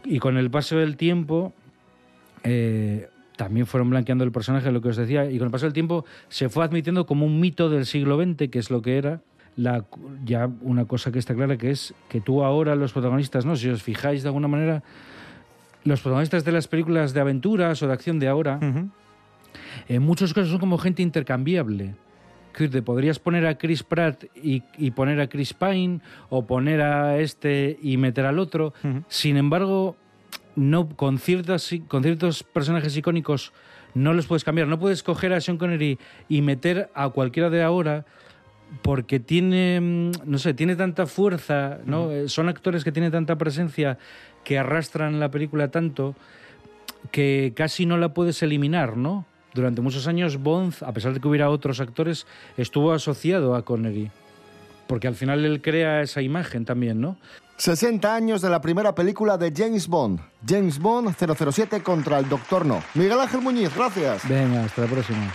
Y 0.03 0.19
con 0.19 0.37
el 0.37 0.49
paso 0.49 0.77
del 0.77 0.97
tiempo, 0.97 1.53
eh, 2.43 3.09
también 3.35 3.65
fueron 3.65 3.89
blanqueando 3.89 4.23
el 4.23 4.31
personaje, 4.31 4.71
lo 4.71 4.81
que 4.81 4.89
os 4.89 4.97
decía, 4.97 5.29
y 5.29 5.37
con 5.37 5.47
el 5.47 5.51
paso 5.51 5.65
del 5.65 5.73
tiempo 5.73 6.05
se 6.29 6.49
fue 6.49 6.63
admitiendo 6.63 7.05
como 7.05 7.25
un 7.25 7.39
mito 7.39 7.69
del 7.69 7.85
siglo 7.85 8.21
XX, 8.21 8.49
que 8.49 8.59
es 8.59 8.69
lo 8.69 8.81
que 8.81 8.97
era. 8.97 9.21
La, 9.57 9.83
ya 10.23 10.49
una 10.61 10.85
cosa 10.85 11.11
que 11.11 11.19
está 11.19 11.35
clara 11.35 11.57
que 11.57 11.71
es 11.71 11.93
que 12.07 12.21
tú 12.21 12.43
ahora 12.43 12.75
los 12.75 12.93
protagonistas, 12.93 13.45
¿no? 13.45 13.55
Si 13.55 13.67
os 13.67 13.83
fijáis 13.83 14.23
de 14.23 14.29
alguna 14.29 14.47
manera, 14.47 14.83
los 15.83 16.01
protagonistas 16.01 16.45
de 16.45 16.51
las 16.51 16.67
películas 16.67 17.13
de 17.13 17.19
aventuras 17.19 17.81
o 17.81 17.87
de 17.87 17.93
acción 17.93 18.19
de 18.19 18.27
ahora, 18.27 18.59
en 19.89 20.03
muchos 20.03 20.33
casos 20.33 20.51
son 20.51 20.59
como 20.59 20.77
gente 20.77 21.01
intercambiable. 21.01 21.95
Que 22.53 22.67
te 22.67 22.81
podrías 22.81 23.17
poner 23.17 23.47
a 23.47 23.57
Chris 23.57 23.81
Pratt 23.81 24.25
y, 24.35 24.61
y 24.77 24.91
poner 24.91 25.19
a 25.19 25.27
Chris 25.27 25.53
Pine, 25.53 26.01
o 26.29 26.45
poner 26.45 26.81
a 26.81 27.17
este 27.17 27.77
y 27.81 27.97
meter 27.97 28.25
al 28.25 28.39
otro. 28.39 28.73
Sin 29.07 29.37
embargo, 29.37 29.95
no 30.55 30.89
con 30.89 31.17
ciertas 31.17 31.69
con 31.87 32.03
ciertos 32.03 32.43
personajes 32.43 32.95
icónicos 32.97 33.53
no 33.93 34.13
los 34.13 34.25
puedes 34.25 34.43
cambiar. 34.43 34.67
No 34.67 34.79
puedes 34.79 35.03
coger 35.03 35.33
a 35.33 35.41
Sean 35.41 35.57
Connery 35.57 35.99
y 36.29 36.41
meter 36.41 36.89
a 36.93 37.09
cualquiera 37.09 37.49
de 37.49 37.63
ahora 37.63 38.05
porque 38.81 39.19
tiene, 39.19 39.81
mm, 39.81 40.11
no 40.25 40.37
sé, 40.37 40.53
tiene 40.53 40.75
tanta 40.75 41.05
fuerza, 41.05 41.79
¿no? 41.85 42.11
Eh, 42.11 42.29
Son 42.29 42.47
actores 42.47 42.83
que 42.83 42.91
tienen 42.91 43.11
tanta 43.11 43.37
presencia 43.37 43.97
que 44.43 44.57
arrastran 44.57 45.19
la 45.19 45.29
película 45.29 45.69
tanto 45.69 46.15
que 47.11 47.53
casi 47.55 47.85
no 47.85 47.97
la 47.97 48.13
puedes 48.13 48.41
eliminar, 48.43 48.95
¿no? 48.95 49.25
Durante 49.53 49.81
muchos 49.81 50.07
años 50.07 50.37
Bond, 50.37 50.75
a 50.85 50.93
pesar 50.93 51.13
de 51.13 51.19
que 51.19 51.27
hubiera 51.27 51.49
otros 51.49 51.81
actores, 51.81 52.25
estuvo 52.57 52.93
asociado 52.93 53.55
a 53.55 53.65
Connery. 53.65 54.09
Porque 54.87 55.07
al 55.07 55.15
final 55.15 55.43
él 55.43 55.61
crea 55.61 56.01
esa 56.01 56.21
imagen 56.21 56.63
también, 56.63 57.01
¿no? 57.01 57.17
60 57.61 58.15
años 58.15 58.41
de 58.41 58.49
la 58.49 58.59
primera 58.59 58.95
película 58.95 59.37
de 59.37 59.53
James 59.55 59.87
Bond. 59.87 60.19
James 60.47 60.79
Bond 60.79 61.15
007 61.15 61.83
contra 61.83 62.17
el 62.17 62.27
Doctor 62.27 62.65
No. 62.65 62.81
Miguel 62.95 63.19
Ángel 63.19 63.41
Muñiz, 63.41 63.69
gracias. 63.75 64.27
Venga, 64.27 64.63
hasta 64.63 64.81
la 64.81 64.87
próxima. 64.87 65.31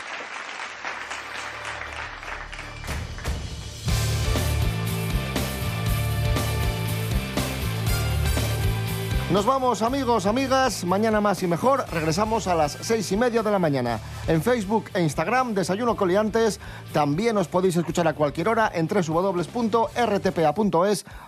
Nos 9.31 9.45
vamos, 9.45 9.83
amigos, 9.83 10.25
amigas. 10.27 10.85
Mañana 10.85 11.21
más 11.21 11.43
y 11.43 11.49
mejor. 11.49 11.85
Regresamos 11.91 12.47
a 12.47 12.55
las 12.55 12.79
seis 12.81 13.11
y 13.11 13.17
media 13.17 13.43
de 13.43 13.51
la 13.51 13.59
mañana. 13.59 13.99
En 14.29 14.41
Facebook 14.41 14.85
e 14.95 15.03
Instagram, 15.03 15.53
Desayuno 15.53 15.97
Coliantes. 15.97 16.61
También 16.93 17.37
os 17.37 17.49
podéis 17.49 17.75
escuchar 17.77 18.07
a 18.07 18.12
cualquier 18.12 18.49
hora 18.49 18.71
en 18.73 18.87
www.rtpa.es. 18.87 19.47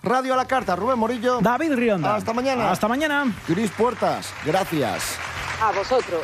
Radio 0.01 0.33
a 0.33 0.37
la 0.37 0.45
carta, 0.45 0.77
Rubén 0.77 0.97
Morillo. 0.97 1.39
David 1.41 1.73
Rionda. 1.73 2.15
Hasta 2.15 2.31
mañana. 2.31 2.71
Hasta 2.71 2.87
mañana. 2.87 3.35
Cris 3.45 3.69
Puertas, 3.71 4.33
gracias. 4.45 5.17
A 5.61 5.73
vosotros. 5.73 6.21